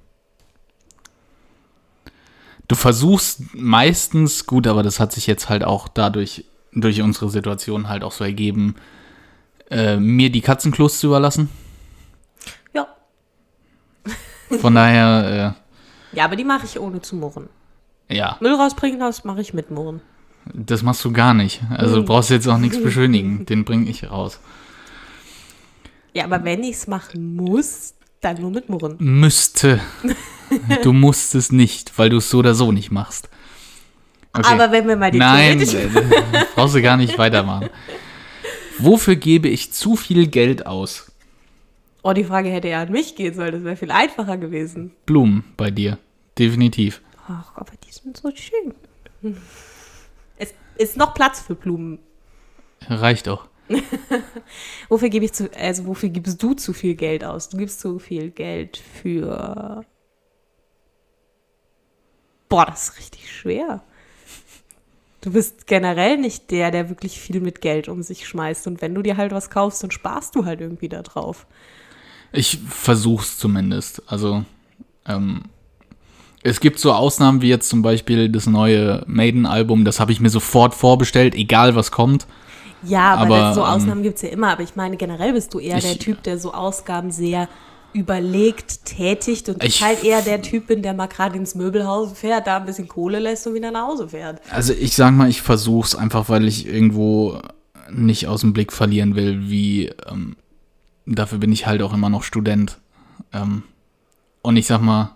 du 2.69 2.75
versuchst 2.75 3.55
meistens, 3.55 4.47
gut, 4.47 4.67
aber 4.67 4.83
das 4.83 5.01
hat 5.01 5.13
sich 5.13 5.27
jetzt 5.27 5.49
halt 5.49 5.65
auch 5.65 5.89
dadurch, 5.89 6.45
durch 6.73 7.01
unsere 7.03 7.29
Situation 7.31 7.89
halt 7.89 8.05
auch 8.05 8.13
so 8.13 8.25
ergeben, 8.25 8.77
äh, 9.71 9.97
mir 9.97 10.31
die 10.31 10.43
Katzenklos 10.43 11.01
zu 11.01 11.09
überlassen. 11.09 11.49
Ja. 12.75 12.87
Von 14.61 14.75
daher, 14.77 15.57
Ja, 16.13 16.25
aber 16.25 16.37
die 16.37 16.45
mache 16.45 16.67
ich 16.67 16.79
ohne 16.79 17.01
zu 17.03 17.17
murren. 17.17 17.49
äh, 18.09 18.17
ja, 18.17 18.37
Müll 18.41 18.55
rausbringen, 18.55 19.01
das 19.01 19.25
mache 19.25 19.41
ich 19.41 19.53
mit 19.55 19.71
Murren. 19.71 20.01
das 20.55 20.83
machst 20.83 21.05
du 21.05 21.13
gar 21.13 21.35
nicht. 21.35 21.63
Also 21.71 21.97
du 21.97 22.05
brauchst 22.05 22.31
jetzt 22.31 22.47
auch 22.47 22.59
nichts 22.59 22.81
beschönigen. 22.83 23.45
Den 23.47 23.65
bringe 23.65 23.91
ich 23.91 24.09
raus. 24.11 24.39
Ja, 26.15 26.25
aber 26.25 26.45
wenn 26.45 26.63
ich 26.63 26.77
es 26.77 26.87
machen 26.87 27.35
muss, 27.37 27.95
dann 28.21 28.41
nur 28.41 28.51
mit 28.51 28.69
Murren. 28.69 28.97
Müsste. 28.99 29.81
Du 30.85 30.93
musst 30.93 31.35
es 31.35 31.51
nicht, 31.51 31.99
weil 31.99 32.09
du 32.09 32.19
es 32.19 32.31
so 32.31 32.39
oder 32.39 32.55
so 32.55 32.71
nicht 32.71 32.93
machst. 32.93 33.29
Okay. 34.33 34.47
Aber 34.47 34.71
wenn 34.71 34.87
wir 34.87 34.97
mal 34.97 35.11
die 35.11 35.19
Nein, 35.19 35.61
äh, 35.61 35.89
brauchst 36.55 36.77
du 36.77 36.83
gar 36.83 36.97
nicht 36.97 37.19
weitermachen. 37.19 37.69
Wofür 38.79 39.17
gebe 39.17 39.49
ich 39.49 39.73
zu 39.73 39.97
viel 39.97 40.29
Geld 40.29 40.67
aus? 40.67 41.11
Oh, 42.03 42.13
die 42.13 42.25
Frage 42.25 42.51
hätte 42.51 42.69
ja 42.69 42.83
an 42.83 42.93
mich 42.93 43.17
gehen 43.17 43.35
sollen, 43.35 43.53
das 43.53 43.65
wäre 43.65 43.77
viel 43.77 43.91
einfacher 43.91 44.37
gewesen. 44.37 44.93
Blumen 45.07 45.43
bei 45.57 45.71
dir. 45.73 45.99
Definitiv. 46.39 47.01
Ach, 47.27 47.57
aber 47.57 47.73
die 47.85 47.93
sind 47.93 48.17
so 48.17 48.31
schön. 48.31 49.35
Es 50.37 50.55
ist 50.77 50.97
noch 50.97 51.15
Platz 51.15 51.41
für 51.41 51.55
Blumen. 51.55 51.99
Reicht 52.89 53.29
auch. 53.29 53.47
Wofür 54.89 55.09
gebe 55.09 55.25
ich 55.25 55.33
zu, 55.33 55.51
also 55.55 55.87
wofür 55.87 56.09
gibst 56.09 56.43
du 56.43 56.55
zu 56.55 56.73
viel 56.73 56.95
Geld 56.95 57.25
aus? 57.25 57.49
Du 57.49 57.57
gibst 57.57 57.81
zu 57.81 57.99
viel 57.99 58.31
Geld 58.31 58.77
für. 58.77 59.85
Boah, 62.49 62.67
das 62.67 62.91
ist 62.91 62.99
richtig 62.99 63.33
schwer. 63.33 63.83
Du 65.21 65.33
bist 65.33 65.67
generell 65.67 66.17
nicht 66.17 66.53
der, 66.53 66.71
der 66.71 66.89
wirklich 66.89 67.19
viel 67.19 67.41
mit 67.41 67.61
Geld 67.61 67.89
um 67.89 68.05
sich 68.05 68.29
schmeißt. 68.29 68.69
Und 68.69 68.81
wenn 68.81 68.95
du 68.95 69.03
dir 69.03 69.17
halt 69.17 69.33
was 69.33 69.51
kaufst, 69.51 69.83
dann 69.83 69.91
sparst 69.91 70.37
du 70.37 70.45
halt 70.45 70.61
irgendwie 70.61 70.89
da 70.89 71.03
drauf. 71.03 71.47
Ich 72.33 72.59
versuch's 72.69 73.37
zumindest. 73.37 74.03
Also, 74.07 74.45
ähm, 75.05 75.47
es 76.45 76.61
gibt 76.61 76.79
so 76.79 76.93
Ausnahmen 76.93 77.43
wie 77.43 77.49
jetzt 77.49 77.69
zum 77.69 77.83
Beispiel 77.83 78.29
das 78.29 78.47
neue 78.47 79.03
Maiden-Album, 79.09 79.85
das 79.85 79.99
habe 79.99 80.13
ich 80.13 80.21
mir 80.21 80.31
sofort 80.31 80.75
vorbestellt, 80.75 81.35
egal 81.35 81.75
was 81.75 81.91
kommt. 81.91 82.29
Ja, 82.83 83.15
aber, 83.15 83.37
Aber, 83.37 83.55
so 83.55 83.61
ähm, 83.61 83.67
Ausnahmen 83.67 84.03
gibt 84.03 84.17
es 84.17 84.23
ja 84.23 84.29
immer. 84.29 84.51
Aber 84.53 84.63
ich 84.63 84.77
meine, 84.77 84.97
generell 84.97 85.33
bist 85.33 85.53
du 85.55 85.59
eher 85.59 85.79
Ich- 85.79 85.85
der 85.85 85.99
Typ, 85.99 86.23
der 86.23 86.39
so 86.39 86.53
Ausgaben 86.55 87.11
sehr 87.11 87.49
überlegt 87.93 88.85
tätigt 88.85 89.49
und 89.49 89.63
ich 89.65 89.77
Ich- 89.77 89.83
halt 89.83 90.05
eher 90.05 90.21
der 90.21 90.43
Typ 90.43 90.67
bin, 90.67 90.83
der 90.83 90.93
mal 90.93 91.07
gerade 91.07 91.37
ins 91.37 91.55
Möbelhaus 91.55 92.13
fährt, 92.13 92.47
da 92.47 92.59
ein 92.59 92.67
bisschen 92.67 92.89
Kohle 92.89 93.19
lässt 93.19 93.47
und 93.47 93.55
wieder 93.55 93.71
nach 93.71 93.87
Hause 93.89 94.09
fährt. 94.11 94.41
Also 94.51 94.75
ich 94.75 94.95
sag 94.95 95.13
mal, 95.15 95.31
ich 95.31 95.41
versuch's 95.41 95.95
einfach, 95.95 96.29
weil 96.29 96.47
ich 96.47 96.67
irgendwo 96.67 97.41
nicht 97.91 98.27
aus 98.29 98.43
dem 98.43 98.53
Blick 98.53 98.73
verlieren 98.73 99.15
will, 99.17 99.49
wie 99.49 99.87
ähm, 100.11 100.37
dafür 101.07 101.39
bin 101.39 101.53
ich 101.53 101.67
halt 101.67 101.81
auch 101.83 101.95
immer 101.95 102.11
noch 102.11 102.23
Student. 102.23 102.79
Ähm, 103.33 103.63
und 104.43 104.57
ich 104.59 104.67
sag 104.67 104.83
mal, 104.83 105.13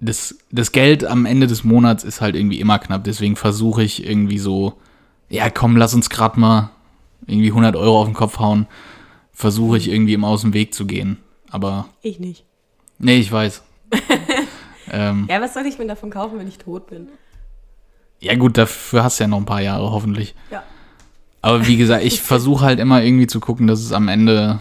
das, 0.00 0.36
das 0.50 0.72
Geld 0.72 1.04
am 1.04 1.24
Ende 1.26 1.46
des 1.46 1.64
Monats 1.64 2.04
ist 2.04 2.20
halt 2.20 2.34
irgendwie 2.34 2.60
immer 2.60 2.78
knapp, 2.78 3.04
deswegen 3.04 3.36
versuche 3.36 3.82
ich 3.82 4.04
irgendwie 4.06 4.38
so, 4.38 4.74
ja 5.34 5.50
komm, 5.50 5.76
lass 5.76 5.94
uns 5.94 6.10
grad 6.10 6.36
mal 6.36 6.70
irgendwie 7.26 7.48
100 7.48 7.76
Euro 7.76 8.00
auf 8.00 8.06
den 8.06 8.14
Kopf 8.14 8.38
hauen, 8.38 8.66
versuche 9.32 9.76
ich 9.78 9.88
irgendwie 9.90 10.14
immer 10.14 10.28
aus 10.28 10.42
dem 10.42 10.52
Weg 10.54 10.74
zu 10.74 10.86
gehen. 10.86 11.18
Aber, 11.50 11.86
Ich 12.02 12.18
nicht. 12.20 12.44
nee, 12.98 13.16
ich 13.16 13.30
weiß. 13.32 13.62
ähm, 14.90 15.26
Ja, 15.30 15.40
was 15.40 15.54
soll 15.54 15.66
ich 15.66 15.78
mir 15.78 15.86
davon 15.86 16.10
kaufen, 16.10 16.38
wenn 16.38 16.48
ich 16.48 16.58
tot 16.58 16.86
bin? 16.88 17.08
ja 18.20 18.34
gut, 18.36 18.56
dafür 18.56 19.04
hast 19.04 19.20
du 19.20 19.24
ja 19.24 19.28
noch 19.28 19.36
ein 19.38 19.44
paar 19.44 19.60
Jahre 19.60 19.90
hoffentlich. 19.90 20.34
Ja. 20.50 20.62
Aber 21.42 21.66
wie 21.66 21.76
gesagt, 21.76 22.04
ich 22.04 22.22
versuche 22.22 22.64
halt 22.64 22.80
immer 22.80 23.02
irgendwie 23.02 23.26
zu 23.26 23.38
gucken, 23.38 23.66
dass 23.66 23.80
es 23.80 23.92
am 23.92 24.08
Ende, 24.08 24.60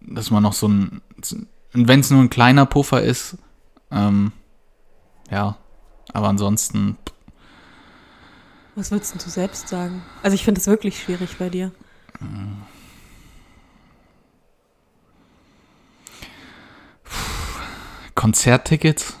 dass 0.00 0.30
man 0.30 0.42
noch 0.44 0.52
so 0.52 0.68
ein, 0.68 1.00
und 1.74 1.88
wenn 1.88 2.00
es 2.00 2.10
nur 2.10 2.20
ein 2.20 2.30
kleiner 2.30 2.66
Puffer 2.66 3.02
ist, 3.02 3.36
ähm, 3.90 4.30
ja, 5.30 5.56
aber 6.12 6.28
ansonsten, 6.28 6.96
Was 8.80 8.90
würdest 8.90 9.14
du 9.14 9.28
selbst 9.28 9.68
sagen? 9.68 10.02
Also 10.22 10.34
ich 10.34 10.42
finde 10.42 10.58
es 10.58 10.66
wirklich 10.66 11.02
schwierig 11.02 11.36
bei 11.36 11.50
dir. 11.50 11.70
Konzerttickets, 18.14 19.16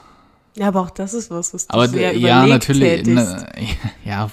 Ja, 0.56 0.68
aber 0.68 0.80
auch 0.80 0.90
das 0.90 1.14
ist 1.14 1.30
was, 1.30 1.54
was 1.54 1.66
du 1.66 1.74
aber 1.74 1.88
sehr 1.88 2.16
ja, 2.16 2.46
natürlich, 2.46 2.82
hättest. 2.90 3.06
ne, 3.06 3.46
ja, 4.04 4.30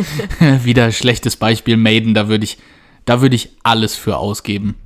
wieder 0.64 0.90
schlechtes 0.92 1.36
Beispiel, 1.36 1.76
Maiden, 1.76 2.14
da 2.14 2.28
würde 2.28 2.44
ich, 2.44 2.58
da 3.04 3.20
würde 3.22 3.36
ich 3.36 3.50
alles 3.62 3.94
für 3.94 4.16
ausgeben. 4.18 4.76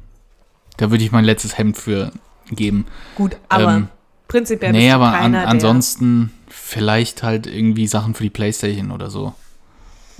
Da 0.77 0.90
würde 0.90 1.03
ich 1.03 1.12
mein 1.12 1.25
letztes 1.25 1.57
Hemd 1.59 1.77
für 1.79 2.12
geben. 2.51 2.87
Gut, 3.14 3.37
aber 3.49 3.75
ähm, 3.75 3.88
prinzipiell 4.29 4.72
Nee, 4.72 4.90
aber 4.90 5.07
an, 5.09 5.12
keiner, 5.14 5.38
der- 5.40 5.49
ansonsten 5.49 6.33
vielleicht 6.49 7.22
halt 7.22 7.46
irgendwie 7.46 7.87
Sachen 7.87 8.14
für 8.14 8.22
die 8.22 8.31
Playstation 8.31 8.90
oder 8.90 9.11
so. 9.11 9.35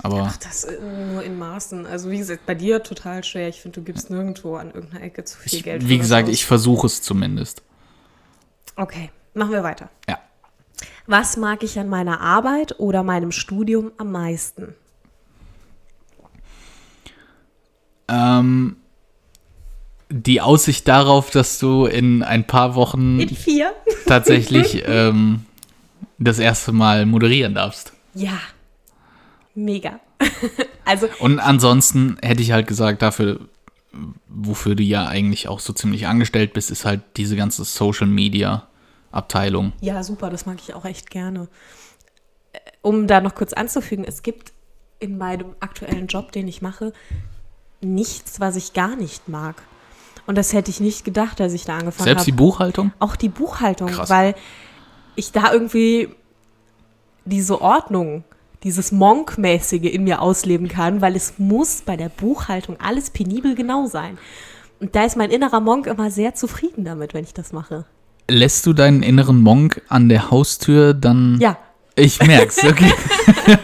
Aber 0.03 0.27
Ach, 0.29 0.37
das 0.37 0.63
äh, 0.63 0.79
nur 1.11 1.23
in 1.23 1.37
Maßen. 1.37 1.85
Also 1.85 2.11
wie 2.11 2.17
gesagt, 2.17 2.45
bei 2.45 2.55
dir 2.55 2.83
total 2.83 3.23
schwer. 3.23 3.49
Ich 3.49 3.61
finde, 3.61 3.79
du 3.79 3.85
gibst 3.85 4.09
nirgendwo 4.09 4.55
an 4.55 4.71
irgendeiner 4.71 5.03
Ecke 5.03 5.23
zu 5.23 5.37
viel 5.37 5.59
ich, 5.59 5.63
Geld. 5.63 5.87
wie 5.87 5.97
gesagt, 5.97 6.29
ich 6.29 6.45
versuche 6.45 6.87
es 6.87 7.01
zumindest. 7.01 7.63
Okay, 8.75 9.09
machen 9.33 9.51
wir 9.51 9.63
weiter. 9.63 9.89
Ja. 10.07 10.19
Was 11.07 11.37
mag 11.37 11.63
ich 11.63 11.79
an 11.79 11.89
meiner 11.89 12.21
Arbeit 12.21 12.79
oder 12.79 13.01
meinem 13.01 13.31
Studium 13.31 13.91
am 13.97 14.11
meisten? 14.11 14.75
Ähm, 18.07 18.77
die 20.09 20.41
Aussicht 20.41 20.87
darauf, 20.87 21.31
dass 21.31 21.59
du 21.59 21.85
in 21.85 22.23
ein 22.23 22.45
paar 22.45 22.75
Wochen 22.75 23.25
tatsächlich 24.05 24.83
ähm, 24.87 25.45
das 26.17 26.39
erste 26.39 26.71
Mal 26.71 27.05
moderieren 27.05 27.55
darfst. 27.55 27.93
Ja. 28.13 28.39
Mega. 29.57 29.99
also, 30.85 31.07
Und 31.19 31.39
ansonsten 31.39 32.17
hätte 32.21 32.43
ich 32.43 32.51
halt 32.51 32.67
gesagt, 32.67 33.01
dafür, 33.01 33.39
wofür 34.27 34.75
du 34.75 34.83
ja 34.83 35.07
eigentlich 35.07 35.47
auch 35.47 35.59
so 35.59 35.73
ziemlich 35.73 36.05
angestellt 36.05 36.53
bist, 36.53 36.69
ist 36.69 36.85
halt 36.85 37.01
diese 37.17 37.35
ganze 37.35 37.63
Social 37.63 38.05
Media 38.07 38.67
Abteilung. 39.11 39.73
ja, 39.81 40.03
super, 40.03 40.29
das 40.29 40.45
mag 40.45 40.57
ich 40.61 40.75
auch 40.75 40.85
echt 40.85 41.09
gerne. 41.09 41.47
Äh, 42.53 42.59
Um 42.83 43.07
da 43.07 43.19
noch 43.19 43.33
kurz 43.33 43.53
anzufügen, 43.53 44.03
es 44.03 44.21
gibt 44.21 44.51
in 44.99 45.17
meinem 45.17 45.55
aktuellen 45.59 46.05
Job, 46.05 46.31
den 46.33 46.47
ich 46.47 46.61
mache, 46.61 46.93
nichts, 47.81 48.39
was 48.39 48.55
ich 48.57 48.73
gar 48.73 48.95
nicht 48.95 49.27
mag. 49.27 49.55
Und 50.27 50.37
das 50.37 50.53
hätte 50.53 50.69
ich 50.69 50.79
nicht 50.81 51.03
gedacht, 51.03 51.41
als 51.41 51.53
ich 51.53 51.65
da 51.65 51.77
angefangen 51.77 52.03
Selbst 52.03 52.21
habe. 52.21 52.31
die 52.31 52.37
Buchhaltung? 52.37 52.91
auch 52.99 53.15
die 53.15 53.29
Buchhaltung, 53.29 53.87
Krass. 53.87 54.09
weil 54.09 54.35
ich 55.15 55.31
da 55.31 55.51
irgendwie 55.51 56.09
diese 57.25 57.59
Ordnung, 57.61 58.23
dieses 58.67 58.91
Monk-mäßige 58.91 59.93
in 59.93 60.03
mir 60.03 60.21
ausleben 60.21 60.67
kann, 60.67 60.99
weil 60.99 61.15
es 61.15 61.35
muss 61.37 61.83
bei 61.85 61.95
der 61.95 62.09
Buchhaltung 62.09 62.75
alles 62.81 63.09
penibel 63.09 63.55
genau 63.55 63.85
sein. 63.85 64.17
Und 64.81 64.93
da 64.93 65.05
ist 65.05 65.15
mein 65.15 65.29
innerer 65.29 65.61
Monk 65.61 65.87
immer 65.87 66.11
sehr 66.11 66.35
zufrieden 66.35 66.83
damit, 66.83 67.13
wenn 67.13 67.23
ich 67.23 67.33
das 67.33 67.53
mache. 67.53 67.85
Lässt 68.29 68.65
du 68.65 68.73
deinen 68.73 69.03
inneren 69.03 69.41
Monk 69.41 69.81
an 69.87 70.09
der 70.09 70.31
Haustür 70.31 70.93
dann 70.93 71.37
Ja, 71.39 71.57
Ich 71.95 72.21
merk's, 72.21 72.61
okay. 72.61 72.91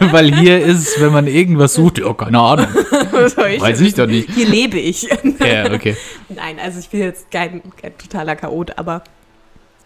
Weil 0.10 0.34
hier 0.34 0.64
ist, 0.64 0.98
wenn 0.98 1.12
man 1.12 1.26
irgendwas 1.26 1.74
sucht, 1.74 1.98
ja, 1.98 2.10
keine 2.14 2.40
Ahnung. 2.40 2.66
Weiß 2.66 3.82
ich 3.82 3.92
doch 3.92 4.06
nicht. 4.06 4.30
Hier 4.30 4.48
lebe 4.48 4.78
ich. 4.78 5.02
Ja, 5.38 5.70
okay. 5.70 5.98
Nein, 6.30 6.58
also 6.58 6.78
ich 6.78 6.88
bin 6.88 7.00
jetzt 7.00 7.30
kein, 7.30 7.60
kein 7.80 7.96
totaler 7.98 8.36
Chaot, 8.36 8.78
aber 8.78 9.04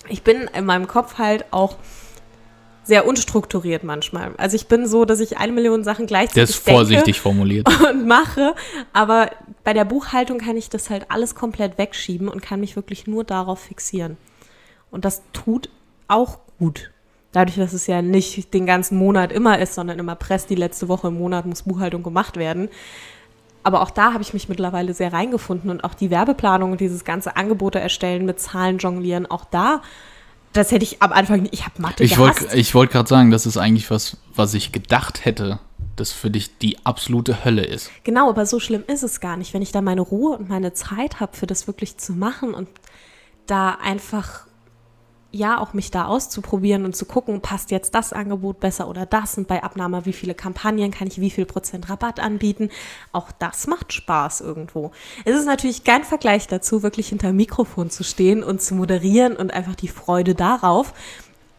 ich 0.08 0.22
bin 0.22 0.48
in 0.56 0.64
meinem 0.64 0.86
Kopf 0.86 1.18
halt 1.18 1.44
auch 1.50 1.76
sehr 2.88 3.06
unstrukturiert 3.06 3.84
manchmal. 3.84 4.32
Also 4.38 4.56
ich 4.56 4.66
bin 4.66 4.86
so, 4.86 5.04
dass 5.04 5.20
ich 5.20 5.36
eine 5.36 5.52
Million 5.52 5.84
Sachen 5.84 6.06
gleichzeitig 6.06 6.56
ist 6.56 6.56
vorsichtig 6.56 7.20
formuliert. 7.20 7.68
und 7.90 8.06
mache, 8.06 8.54
aber 8.94 9.30
bei 9.62 9.74
der 9.74 9.84
Buchhaltung 9.84 10.38
kann 10.38 10.56
ich 10.56 10.70
das 10.70 10.88
halt 10.88 11.10
alles 11.10 11.34
komplett 11.34 11.76
wegschieben 11.76 12.28
und 12.28 12.40
kann 12.40 12.60
mich 12.60 12.76
wirklich 12.76 13.06
nur 13.06 13.24
darauf 13.24 13.60
fixieren. 13.60 14.16
Und 14.90 15.04
das 15.04 15.22
tut 15.34 15.68
auch 16.08 16.38
gut. 16.58 16.90
Dadurch, 17.32 17.58
dass 17.58 17.74
es 17.74 17.86
ja 17.86 18.00
nicht 18.00 18.54
den 18.54 18.64
ganzen 18.64 18.96
Monat 18.96 19.32
immer 19.32 19.58
ist, 19.58 19.74
sondern 19.74 19.98
immer 19.98 20.16
presst, 20.16 20.48
die 20.48 20.54
letzte 20.54 20.88
Woche 20.88 21.08
im 21.08 21.18
Monat 21.18 21.44
muss 21.44 21.64
Buchhaltung 21.64 22.02
gemacht 22.02 22.38
werden. 22.38 22.70
Aber 23.62 23.82
auch 23.82 23.90
da 23.90 24.14
habe 24.14 24.22
ich 24.22 24.32
mich 24.32 24.48
mittlerweile 24.48 24.94
sehr 24.94 25.12
reingefunden 25.12 25.70
und 25.70 25.84
auch 25.84 25.92
die 25.92 26.10
Werbeplanung 26.10 26.72
und 26.72 26.80
dieses 26.80 27.04
ganze 27.04 27.36
Angebote 27.36 27.78
erstellen 27.78 28.24
mit 28.24 28.40
Zahlen 28.40 28.78
jonglieren, 28.78 29.30
auch 29.30 29.44
da, 29.44 29.82
das 30.52 30.72
hätte 30.72 30.84
ich 30.84 31.02
am 31.02 31.12
Anfang 31.12 31.42
nicht, 31.42 31.54
ich 31.54 31.64
habe 31.64 31.80
Mathe 31.80 32.04
Ich 32.04 32.18
wollte 32.18 32.74
wollt 32.74 32.90
gerade 32.90 33.08
sagen, 33.08 33.30
das 33.30 33.46
ist 33.46 33.56
eigentlich 33.56 33.90
was, 33.90 34.16
was 34.34 34.54
ich 34.54 34.72
gedacht 34.72 35.24
hätte, 35.24 35.60
das 35.96 36.12
für 36.12 36.30
dich 36.30 36.58
die 36.58 36.78
absolute 36.84 37.44
Hölle 37.44 37.64
ist. 37.64 37.90
Genau, 38.04 38.28
aber 38.28 38.46
so 38.46 38.60
schlimm 38.60 38.84
ist 38.86 39.02
es 39.02 39.20
gar 39.20 39.36
nicht, 39.36 39.54
wenn 39.54 39.62
ich 39.62 39.72
da 39.72 39.82
meine 39.82 40.00
Ruhe 40.00 40.36
und 40.36 40.48
meine 40.48 40.72
Zeit 40.72 41.20
habe, 41.20 41.36
für 41.36 41.46
das 41.46 41.66
wirklich 41.66 41.96
zu 41.98 42.12
machen 42.12 42.54
und 42.54 42.68
da 43.46 43.78
einfach, 43.82 44.46
ja, 45.30 45.60
auch 45.60 45.74
mich 45.74 45.90
da 45.90 46.06
auszuprobieren 46.06 46.86
und 46.86 46.96
zu 46.96 47.04
gucken, 47.04 47.42
passt 47.42 47.70
jetzt 47.70 47.94
das 47.94 48.14
Angebot 48.14 48.60
besser 48.60 48.88
oder 48.88 49.04
das 49.04 49.36
und 49.36 49.46
bei 49.46 49.62
Abnahme, 49.62 50.06
wie 50.06 50.14
viele 50.14 50.34
Kampagnen 50.34 50.90
kann 50.90 51.08
ich 51.08 51.20
wie 51.20 51.30
viel 51.30 51.44
Prozent 51.44 51.90
Rabatt 51.90 52.18
anbieten. 52.18 52.70
Auch 53.12 53.30
das 53.38 53.66
macht 53.66 53.92
Spaß 53.92 54.40
irgendwo. 54.40 54.90
Es 55.26 55.36
ist 55.36 55.44
natürlich 55.44 55.84
kein 55.84 56.04
Vergleich 56.04 56.46
dazu, 56.46 56.82
wirklich 56.82 57.08
hinter 57.08 57.34
Mikrofon 57.34 57.90
zu 57.90 58.04
stehen 58.04 58.42
und 58.42 58.62
zu 58.62 58.74
moderieren 58.74 59.36
und 59.36 59.52
einfach 59.52 59.74
die 59.74 59.88
Freude 59.88 60.34
darauf. 60.34 60.94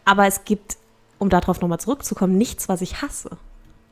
Aber 0.04 0.26
es 0.26 0.44
gibt, 0.44 0.76
um 1.18 1.28
darauf 1.28 1.60
nochmal 1.60 1.80
zurückzukommen, 1.80 2.36
nichts, 2.36 2.68
was 2.68 2.80
ich 2.80 3.02
hasse. 3.02 3.30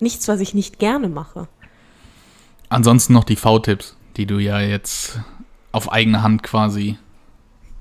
Nichts, 0.01 0.27
was 0.27 0.41
ich 0.41 0.55
nicht 0.55 0.81
gerne 0.81 1.09
mache. 1.09 1.47
Ansonsten 2.69 3.13
noch 3.13 3.25
die 3.25 3.37
V-Tipps, 3.37 3.97
die 4.17 4.27
du 4.27 4.39
ja 4.39 4.61
jetzt 4.61 5.21
auf 5.71 5.93
eigene 5.93 6.23
Hand 6.23 6.43
quasi 6.43 6.99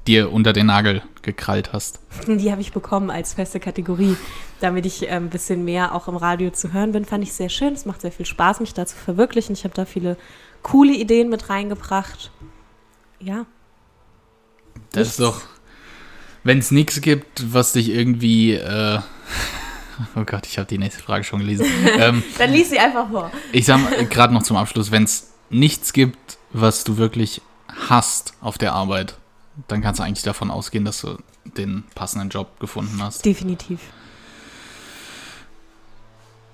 dir 0.08 0.32
unter 0.32 0.54
den 0.54 0.68
Nagel 0.68 1.02
gekrallt 1.22 1.74
hast. 1.74 2.00
Die 2.28 2.52
habe 2.52 2.62
ich 2.62 2.72
bekommen 2.72 3.10
als 3.10 3.34
feste 3.34 3.60
Kategorie, 3.60 4.16
damit 4.60 4.86
ich 4.86 5.04
äh, 5.04 5.12
ein 5.12 5.30
bisschen 5.30 5.66
mehr 5.66 5.94
auch 5.94 6.08
im 6.08 6.16
Radio 6.16 6.50
zu 6.50 6.74
hören 6.74 6.94
bin. 6.94 7.06
Fand 7.06 7.24
ich 7.24 7.34
sehr 7.34 7.50
schön. 7.50 7.74
Es 7.74 7.86
macht 7.86 8.02
sehr 8.02 8.12
viel 8.12 8.26
Spaß, 8.26 8.60
mich 8.60 8.74
da 8.74 8.86
zu 8.86 8.96
verwirklichen. 8.96 9.54
Ich 9.54 9.64
habe 9.64 9.74
da 9.74 9.86
viele 9.86 10.18
coole 10.64 10.94
Ideen 10.94 11.30
mit 11.30 11.50
reingebracht. 11.50 12.32
Ja, 13.20 13.46
Das 14.92 15.08
ist 15.10 15.20
doch, 15.20 15.42
wenn 16.44 16.60
es 16.60 16.72
nichts 16.72 17.02
gibt, 17.02 17.54
was 17.54 17.74
dich 17.74 17.90
irgendwie, 17.90 18.54
äh, 18.54 19.00
oh 20.16 20.24
Gott, 20.26 20.46
ich 20.48 20.58
habe 20.58 20.68
die 20.68 20.78
nächste 20.78 21.02
Frage 21.02 21.24
schon 21.24 21.40
gelesen. 21.40 21.66
ähm, 22.00 22.24
dann 22.38 22.52
lies 22.52 22.70
sie 22.70 22.80
einfach 22.80 23.10
vor. 23.10 23.32
ich 23.52 23.66
sag 23.66 23.82
mal, 23.82 24.06
gerade 24.06 24.34
noch 24.34 24.44
zum 24.44 24.56
Abschluss, 24.58 24.92
wenn 24.92 25.04
es 25.04 25.34
nichts 25.50 25.94
gibt, 25.94 26.38
was 26.52 26.84
du 26.84 26.98
wirklich 26.98 27.42
hast 27.90 28.34
auf 28.42 28.58
der 28.58 28.74
Arbeit, 28.74 29.18
dann 29.68 29.82
kannst 29.82 30.00
du 30.00 30.04
eigentlich 30.04 30.24
davon 30.24 30.52
ausgehen, 30.52 30.86
dass 30.86 31.02
du 31.02 31.18
den 31.46 31.84
passenden 31.96 32.30
Job 32.30 32.60
gefunden 32.60 33.02
hast. 33.02 33.26
Definitiv. 33.26 33.80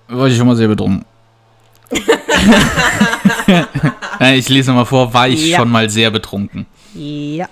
war 0.08 0.28
ich 0.28 0.38
schon 0.38 0.48
mal 0.48 0.56
sehr 0.56 0.68
betrunken. 0.68 1.06
Ich 4.36 4.48
lese 4.48 4.72
nochmal 4.72 4.86
vor, 4.86 5.14
war 5.14 5.28
ich 5.28 5.48
Ja. 5.48 5.58
schon 5.60 5.70
mal 5.72 5.90
sehr 5.90 6.10
betrunken. 6.12 6.66
Ja, 6.94 7.50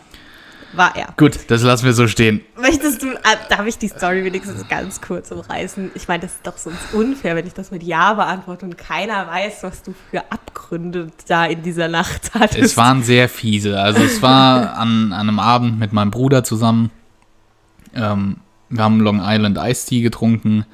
war 0.74 0.96
er. 0.96 1.14
Gut, 1.18 1.40
das 1.48 1.64
lassen 1.64 1.86
wir 1.86 1.94
so 1.94 2.08
stehen. 2.08 2.42
Möchtest 2.60 3.02
du, 3.02 3.08
ah, 3.24 3.36
darf 3.50 3.66
ich 3.66 3.78
die 3.78 3.88
Story 3.88 4.24
wenigstens 4.24 4.68
ganz 4.68 5.02
kurz 5.02 5.32
umreißen? 5.32 5.92
Ich 5.96 6.08
meine, 6.08 6.22
das 6.22 6.34
ist 6.34 6.48
doch 6.48 6.58
sonst 6.58 6.94
unfair, 6.94 7.36
wenn 7.36 7.48
ich 7.48 7.54
das 7.54 7.72
mit 7.72 7.84
Ja 7.84 8.14
beantworte 8.14 8.66
und 8.66 8.78
keiner 8.78 9.28
weiß, 9.28 9.64
was 9.64 9.84
du 9.84 9.94
für 10.10 10.24
Abgründe 10.32 11.08
da 11.28 11.46
in 11.46 11.64
dieser 11.64 11.88
Nacht 11.88 12.32
hattest. 12.34 12.60
Es 12.60 12.78
waren 12.78 13.04
sehr 13.04 13.30
fiese. 13.30 13.80
Also 13.80 14.02
es 14.04 14.22
war 14.22 14.78
an, 14.78 15.14
an 15.14 15.30
einem 15.30 15.40
Abend 15.40 15.80
mit 15.80 15.94
meinem 15.94 16.12
Bruder 16.12 16.44
zusammen. 16.44 16.92
Ähm, 17.94 18.38
wir 18.70 18.84
haben 18.84 19.00
Long 19.00 19.22
Island 19.24 19.58
Iced 19.58 19.90
Tea 19.90 20.02
getrunken. 20.02 20.66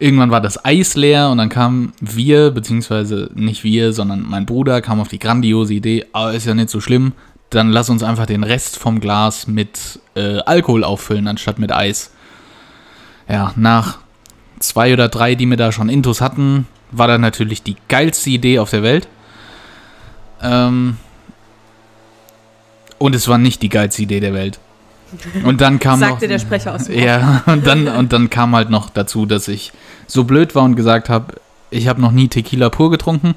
Irgendwann 0.00 0.30
war 0.30 0.40
das 0.40 0.64
Eis 0.64 0.94
leer 0.94 1.28
und 1.30 1.38
dann 1.38 1.48
kamen 1.48 1.92
wir, 2.00 2.52
beziehungsweise 2.52 3.30
nicht 3.34 3.64
wir, 3.64 3.92
sondern 3.92 4.22
mein 4.28 4.46
Bruder 4.46 4.80
kam 4.80 5.00
auf 5.00 5.08
die 5.08 5.18
grandiose 5.18 5.74
Idee, 5.74 6.06
ah, 6.12 6.30
ist 6.30 6.46
ja 6.46 6.54
nicht 6.54 6.70
so 6.70 6.80
schlimm, 6.80 7.12
dann 7.50 7.70
lass 7.70 7.88
uns 7.88 8.02
einfach 8.02 8.26
den 8.26 8.44
Rest 8.44 8.76
vom 8.78 9.00
Glas 9.00 9.46
mit 9.46 10.00
äh, 10.14 10.38
Alkohol 10.40 10.84
auffüllen, 10.84 11.28
anstatt 11.28 11.58
mit 11.58 11.72
Eis. 11.72 12.10
Ja, 13.28 13.52
nach 13.56 13.98
zwei 14.58 14.92
oder 14.92 15.08
drei, 15.08 15.34
die 15.34 15.46
wir 15.46 15.56
da 15.56 15.72
schon 15.72 15.88
Intus 15.88 16.20
hatten, 16.20 16.66
war 16.90 17.08
das 17.08 17.18
natürlich 17.18 17.62
die 17.62 17.76
geilste 17.88 18.30
Idee 18.30 18.58
auf 18.58 18.70
der 18.70 18.82
Welt. 18.82 19.08
Ähm, 20.42 20.96
und 22.98 23.14
es 23.14 23.28
war 23.28 23.38
nicht 23.38 23.62
die 23.62 23.68
geilste 23.68 24.02
Idee 24.02 24.20
der 24.20 24.34
Welt. 24.34 24.58
Und 25.44 25.60
dann 25.60 25.78
kam 25.78 26.00
noch, 26.00 26.08
Sagte 26.10 26.28
der 26.28 26.38
Sprecher 26.38 26.74
aus 26.74 26.84
dem 26.84 26.98
ja, 26.98 27.42
und 27.46 27.66
dann, 27.66 27.88
und 27.88 28.12
dann 28.12 28.30
kam 28.30 28.54
halt 28.54 28.70
noch 28.70 28.90
dazu, 28.90 29.26
dass 29.26 29.48
ich 29.48 29.72
so 30.06 30.24
blöd 30.24 30.54
war 30.54 30.64
und 30.64 30.76
gesagt 30.76 31.08
habe, 31.08 31.34
ich 31.70 31.88
habe 31.88 32.00
noch 32.00 32.12
nie 32.12 32.28
Tequila 32.28 32.70
pur 32.70 32.90
getrunken. 32.90 33.34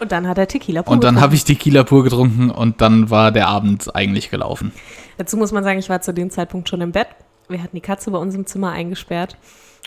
Und 0.00 0.12
dann 0.12 0.28
hat 0.28 0.38
er 0.38 0.46
Tequila 0.46 0.82
pur 0.82 0.92
Und 0.92 1.04
dann 1.04 1.14
getrunken. 1.14 1.22
habe 1.22 1.34
ich 1.34 1.44
Tequila 1.44 1.84
pur 1.84 2.04
getrunken 2.04 2.50
und 2.50 2.80
dann 2.80 3.10
war 3.10 3.32
der 3.32 3.48
Abend 3.48 3.94
eigentlich 3.94 4.30
gelaufen. 4.30 4.72
Dazu 5.16 5.36
muss 5.36 5.52
man 5.52 5.64
sagen, 5.64 5.78
ich 5.78 5.88
war 5.88 6.00
zu 6.00 6.12
dem 6.14 6.30
Zeitpunkt 6.30 6.68
schon 6.68 6.80
im 6.80 6.92
Bett. 6.92 7.08
Wir 7.48 7.62
hatten 7.62 7.76
die 7.76 7.80
Katze 7.82 8.10
bei 8.10 8.18
uns 8.18 8.34
im 8.34 8.46
Zimmer 8.46 8.70
eingesperrt. 8.72 9.36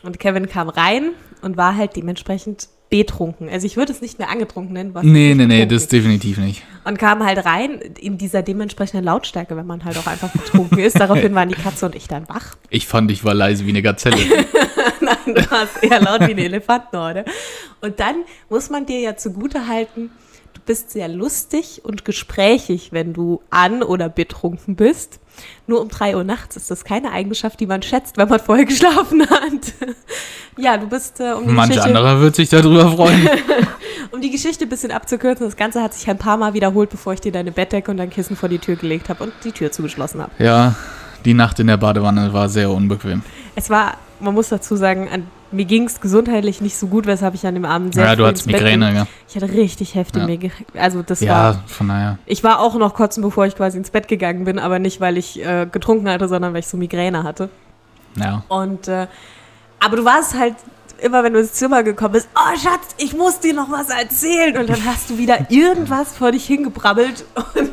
Und 0.04 0.19
Kevin 0.19 0.50
kam 0.50 0.67
rein 0.69 1.12
und 1.41 1.58
war 1.58 1.76
halt 1.78 1.95
dementsprechend 1.95 2.67
betrunken. 2.89 3.47
Also 3.50 3.65
ich 3.65 3.78
würde 3.78 3.93
es 3.93 4.02
nicht 4.02 4.19
mehr 4.19 4.30
angetrunken 4.30 4.74
nennen. 4.74 4.93
Was 4.93 5.04
Nee, 5.04 5.34
nee, 5.34 5.45
nee, 5.45 5.65
das 5.65 5.88
definitiv 5.88 6.38
nicht. 6.38 6.63
Und 6.84 7.00
kam 7.00 7.24
halt 7.26 7.45
rein 7.45 7.80
in 8.00 8.17
dieser 8.17 8.41
dementsprechenden 8.41 9.06
Lautstärke, 9.06 9.56
wenn 9.56 9.65
man 9.65 9.86
halt 9.86 9.97
auch 9.97 10.08
einfach 10.08 10.30
betrunken 10.30 10.80
ist. 10.80 11.00
Daraufhin 11.00 11.34
waren 11.34 11.47
die 11.47 11.56
Katze 11.56 11.86
und 11.86 11.95
ich 11.95 12.08
dann 12.10 12.28
wach. 12.28 12.56
Ich 12.69 12.88
fand, 12.88 13.10
ich 13.12 13.24
war 13.24 13.34
leise 13.34 13.65
wie 13.65 13.69
eine 13.69 13.82
Gazelle. 13.82 14.17
Nein, 15.26 15.36
du 15.36 15.52
warst 15.52 15.84
eher 15.84 16.02
laut 16.02 16.21
wie 16.21 16.32
eine 16.32 16.43
Elefantenhorde. 16.43 17.26
Und 17.82 18.00
dann 18.00 18.24
muss 18.50 18.69
man 18.69 18.86
dir 18.86 19.00
ja 19.00 19.15
zugute 19.15 19.67
halten, 19.67 20.12
du 20.54 20.62
bist 20.65 20.91
sehr 20.91 21.08
lustig 21.08 21.82
und 21.84 22.06
gesprächig, 22.06 22.89
wenn 22.91 23.13
du 23.13 23.41
an- 23.50 23.84
oder 23.84 24.10
betrunken 24.10 24.76
bist. 24.76 25.19
Nur 25.65 25.82
um 25.82 25.88
3 25.88 26.17
Uhr 26.17 26.24
nachts 26.24 26.58
ist 26.58 26.69
das 26.69 26.84
keine 26.84 27.12
Eigenschaft, 27.12 27.60
die 27.60 27.65
man 27.65 27.82
schätzt, 27.82 28.17
wenn 28.17 28.28
man 28.28 28.39
vorher 28.39 28.65
geschlafen 28.74 29.28
hat. 29.30 29.74
ja, 30.58 30.78
du 30.78 30.88
bist, 30.88 31.19
äh, 31.19 31.32
um, 31.32 31.47
die 31.47 31.54
Manch 31.54 31.69
Geschichte, 31.69 31.88
anderer 31.88 32.19
wird 32.19 32.36
sich 32.36 32.50
darüber 32.50 32.91
freuen. 32.91 33.30
um 34.12 34.21
die 34.21 34.30
Geschichte 34.30 34.65
ein 34.65 34.69
bisschen 34.69 34.91
abzukürzen, 34.91 35.45
das 35.45 35.56
Ganze 35.56 35.82
hat 35.82 35.93
sich 35.93 36.10
ein 36.10 36.17
paar 36.17 36.38
Mal 36.38 36.54
wiederholt, 36.54 36.89
bevor 36.89 37.13
ich 37.13 37.21
dir 37.21 37.32
deine 37.32 37.52
Bettdecke 37.52 37.89
und 37.89 37.97
dein 37.97 38.10
Kissen 38.10 38.36
vor 38.36 38.50
die 38.50 38.60
Tür 38.60 38.76
gelegt 38.76 39.10
habe 39.10 39.24
und 39.24 39.34
die 39.43 39.52
Tür 39.52 39.71
zugeschlossen 39.71 40.21
habe. 40.21 40.32
Ja, 40.38 40.76
die 41.26 41.34
Nacht 41.34 41.60
in 41.60 41.67
der 41.67 41.78
Badewanne 41.78 42.34
war 42.34 42.50
sehr 42.50 42.69
unbequem. 42.69 43.21
Es 43.56 43.69
war, 43.69 43.97
man 44.21 44.34
muss 44.34 44.49
dazu 44.49 44.75
sagen, 44.75 45.10
an, 45.12 45.27
mir 45.51 45.65
ging 45.65 45.86
es 45.86 45.99
gesundheitlich 45.99 46.62
nicht 46.62 46.77
so 46.77 46.88
gut, 46.88 47.05
weshalb 47.05 47.36
ich 47.36 47.45
an 47.45 47.53
dem 47.55 47.65
Abend 47.65 47.93
sehr 47.95 48.05
ja, 48.05 48.15
du 48.15 48.25
hattest 48.25 48.47
Migräne, 48.47 48.88
ging. 48.88 48.95
ja. 48.95 49.07
Ich 49.27 49.36
hatte 49.36 49.51
richtig 49.51 49.95
heftige 49.95 50.21
Ja. 50.21 50.25
Migräne. 50.27 50.53
Also 50.77 51.01
das 51.01 51.21
war. 51.21 51.27
Ja, 51.53 51.63
von 51.67 51.88
daher. 51.89 52.17
Ich 52.25 52.43
war 52.43 52.60
auch 52.60 52.75
noch 52.75 52.93
kotzen, 52.93 53.21
bevor 53.23 53.45
ich 53.45 53.55
quasi 53.55 53.77
ins 53.77 53.89
Bett 53.91 54.07
gegangen 54.07 54.45
bin, 54.45 54.60
aber 54.60 54.79
nicht, 54.79 55.01
weil 55.01 55.17
ich 55.17 55.43
äh, 55.45 55.67
getrunken 55.71 56.10
hatte, 56.10 56.27
sondern 56.27 56.53
weil 56.53 56.60
ich 56.62 56.67
so 56.67 56.77
Migräne 56.77 57.23
hatte. 57.23 57.49
Ja. 58.15 58.43
Und 58.47 58.88
äh, 58.88 59.07
aber 59.79 59.97
du 59.97 60.05
warst 60.05 60.38
halt 60.38 60.55
immer, 61.01 61.23
wenn 61.23 61.34
du 61.34 61.39
ins 61.39 61.53
Zimmer 61.53 61.81
gekommen 61.81 62.13
bist, 62.13 62.29
oh 62.36 62.57
Schatz, 62.60 62.95
ich 62.97 63.15
muss 63.15 63.39
dir 63.39 63.53
noch 63.55 63.71
was 63.71 63.89
erzählen. 63.89 64.55
Und 64.57 64.69
dann 64.69 64.86
hast 64.86 65.10
du 65.10 65.17
wieder 65.17 65.49
irgendwas 65.49 66.15
vor 66.15 66.31
dich 66.31 66.45
hingebrabbelt. 66.45 67.25
Und 67.36 67.71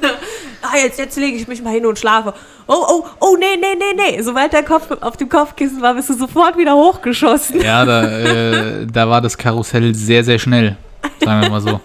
ah, 0.72 0.76
jetzt, 0.76 0.98
jetzt 0.98 1.16
lege 1.16 1.36
ich 1.36 1.48
mich 1.48 1.62
mal 1.62 1.72
hin 1.72 1.86
und 1.86 1.98
schlafe. 1.98 2.34
Oh, 2.66 2.74
oh, 2.88 3.04
oh, 3.20 3.36
nee, 3.38 3.46
nee, 3.60 3.76
nee, 3.78 4.12
nee. 4.16 4.22
Sobald 4.22 4.52
der 4.52 4.62
Kopf 4.62 4.90
auf 5.00 5.16
dem 5.16 5.28
Kopfkissen 5.28 5.80
war, 5.82 5.94
bist 5.94 6.10
du 6.10 6.14
sofort 6.14 6.56
wieder 6.56 6.74
hochgeschossen. 6.74 7.60
Ja, 7.60 7.84
da, 7.84 8.18
äh, 8.20 8.86
da 8.86 9.08
war 9.08 9.20
das 9.20 9.36
Karussell 9.38 9.94
sehr, 9.94 10.24
sehr 10.24 10.38
schnell. 10.38 10.76
Sagen 11.24 11.42
wir 11.42 11.50
mal 11.50 11.60
so. 11.60 11.80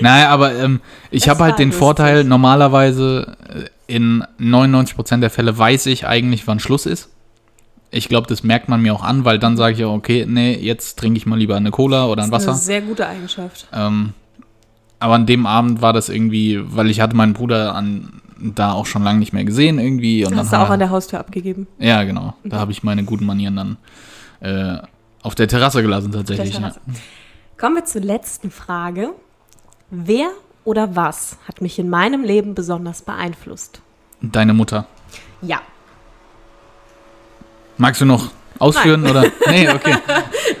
Naja, 0.00 0.30
aber 0.30 0.54
ähm, 0.54 0.80
ich 1.10 1.28
habe 1.28 1.44
halt 1.44 1.58
den 1.58 1.68
lustig. 1.68 1.78
Vorteil, 1.78 2.24
normalerweise 2.24 3.36
äh, 3.48 3.94
in 3.94 4.24
99% 4.40 5.18
der 5.20 5.30
Fälle 5.30 5.56
weiß 5.56 5.86
ich 5.86 6.06
eigentlich, 6.06 6.46
wann 6.46 6.60
Schluss 6.60 6.86
ist. 6.86 7.10
Ich 7.90 8.08
glaube, 8.08 8.28
das 8.28 8.42
merkt 8.44 8.68
man 8.68 8.80
mir 8.80 8.94
auch 8.94 9.02
an, 9.02 9.24
weil 9.24 9.38
dann 9.38 9.56
sage 9.56 9.74
ich 9.74 9.84
auch, 9.84 9.92
okay, 9.94 10.24
nee, 10.28 10.54
jetzt 10.54 10.98
trinke 10.98 11.18
ich 11.18 11.26
mal 11.26 11.36
lieber 11.38 11.56
eine 11.56 11.70
Cola 11.72 12.06
oder 12.06 12.22
ein 12.22 12.30
Das 12.30 12.42
ist 12.42 12.48
Wasser. 12.48 12.56
eine 12.56 12.60
sehr 12.64 12.80
gute 12.82 13.06
Eigenschaft. 13.06 13.66
Ähm, 13.74 14.14
aber 15.00 15.14
an 15.14 15.26
dem 15.26 15.46
Abend 15.46 15.82
war 15.82 15.92
das 15.92 16.08
irgendwie, 16.08 16.60
weil 16.62 16.88
ich 16.90 17.00
hatte 17.00 17.16
meinen 17.16 17.32
Bruder 17.32 17.74
an, 17.74 18.20
da 18.38 18.72
auch 18.72 18.86
schon 18.86 19.02
lange 19.02 19.18
nicht 19.18 19.32
mehr 19.32 19.44
gesehen 19.44 19.78
irgendwie. 19.78 20.24
Und 20.24 20.36
hast 20.36 20.48
du 20.48 20.50
dann 20.52 20.60
auch 20.60 20.64
haben 20.66 20.74
an 20.74 20.78
der 20.78 20.90
Haustür 20.90 21.18
abgegeben. 21.18 21.66
Ja, 21.78 22.04
genau. 22.04 22.34
Da 22.44 22.58
habe 22.58 22.72
ich 22.72 22.82
meine 22.82 23.04
guten 23.04 23.26
Manieren 23.26 23.56
dann 23.56 23.76
äh, 24.40 24.78
auf 25.22 25.34
der 25.34 25.48
Terrasse 25.48 25.82
gelassen 25.82 26.12
tatsächlich. 26.12 26.52
Der 26.52 26.60
Ja. 26.60 26.68
Terrasse. 26.68 26.80
Kommen 27.58 27.76
wir 27.76 27.84
zur 27.84 28.00
letzten 28.02 28.50
Frage. 28.50 29.10
Wer 29.90 30.28
oder 30.64 30.94
was 30.96 31.36
hat 31.48 31.60
mich 31.60 31.78
in 31.78 31.90
meinem 31.90 32.22
Leben 32.22 32.54
besonders 32.54 33.02
beeinflusst? 33.02 33.82
Deine 34.22 34.54
Mutter. 34.54 34.86
Ja. 35.42 35.60
Magst 37.76 38.00
du 38.00 38.04
noch 38.06 38.30
ausführen 38.60 39.08
oder? 39.08 39.24
Nee, 39.48 39.68
okay. 39.68 39.96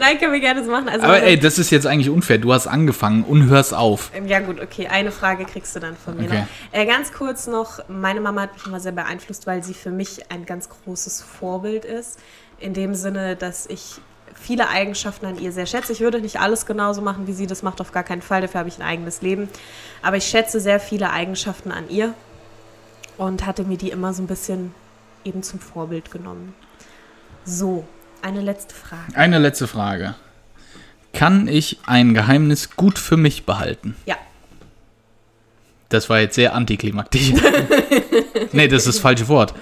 Nein, 0.00 0.18
können 0.18 0.32
wir 0.32 0.40
gerne 0.40 0.64
so 0.64 0.70
machen. 0.70 0.88
Also, 0.88 1.04
Aber 1.06 1.22
ey, 1.22 1.38
das 1.38 1.58
ist 1.58 1.70
jetzt 1.70 1.86
eigentlich 1.86 2.10
unfair. 2.10 2.38
Du 2.38 2.52
hast 2.52 2.66
angefangen 2.66 3.22
und 3.22 3.48
hörst 3.48 3.72
auf. 3.72 4.10
ja 4.26 4.40
gut, 4.40 4.60
okay, 4.60 4.88
eine 4.88 5.12
Frage 5.12 5.44
kriegst 5.44 5.76
du 5.76 5.80
dann 5.80 5.96
von 5.96 6.16
mir 6.16 6.24
Okay. 6.30 6.44
Äh, 6.72 6.86
ganz 6.86 7.12
kurz 7.12 7.46
noch, 7.46 7.80
meine 7.88 8.20
Mama 8.20 8.42
hat 8.42 8.54
mich 8.54 8.66
immer 8.66 8.78
sehr 8.80 8.92
beeinflusst, 8.92 9.46
weil 9.46 9.62
sie 9.64 9.74
für 9.74 9.90
mich 9.90 10.30
ein 10.30 10.46
ganz 10.46 10.68
großes 10.68 11.22
Vorbild 11.22 11.84
ist. 11.84 12.18
In 12.58 12.74
dem 12.74 12.94
Sinne, 12.94 13.36
dass 13.36 13.66
ich 13.66 14.00
viele 14.34 14.68
Eigenschaften 14.68 15.26
an 15.26 15.38
ihr 15.38 15.52
sehr 15.52 15.66
schätze. 15.66 15.92
Ich 15.92 16.00
würde 16.00 16.20
nicht 16.20 16.40
alles 16.40 16.66
genauso 16.66 17.02
machen, 17.02 17.26
wie 17.26 17.32
sie 17.32 17.46
das 17.46 17.62
macht, 17.62 17.80
auf 17.80 17.92
gar 17.92 18.04
keinen 18.04 18.22
Fall. 18.22 18.40
Dafür 18.40 18.60
habe 18.60 18.68
ich 18.68 18.78
ein 18.78 18.86
eigenes 18.86 19.22
Leben. 19.22 19.48
Aber 20.02 20.16
ich 20.16 20.24
schätze 20.24 20.60
sehr 20.60 20.80
viele 20.80 21.10
Eigenschaften 21.10 21.72
an 21.72 21.88
ihr 21.88 22.14
und 23.16 23.46
hatte 23.46 23.64
mir 23.64 23.76
die 23.76 23.90
immer 23.90 24.14
so 24.14 24.22
ein 24.22 24.26
bisschen 24.26 24.74
eben 25.24 25.42
zum 25.42 25.60
Vorbild 25.60 26.10
genommen. 26.10 26.54
So, 27.50 27.84
eine 28.22 28.40
letzte 28.42 28.76
Frage. 28.76 29.16
Eine 29.16 29.38
letzte 29.40 29.66
Frage. 29.66 30.14
Kann 31.12 31.48
ich 31.48 31.80
ein 31.84 32.14
Geheimnis 32.14 32.76
gut 32.76 32.96
für 32.96 33.16
mich 33.16 33.44
behalten? 33.44 33.96
Ja. 34.06 34.14
Das 35.88 36.08
war 36.08 36.20
jetzt 36.20 36.36
sehr 36.36 36.54
antiklimaktisch. 36.54 37.32
nee, 38.52 38.68
das 38.68 38.86
ist 38.86 38.94
das 38.94 38.98
falsche 39.00 39.26
Wort. 39.26 39.52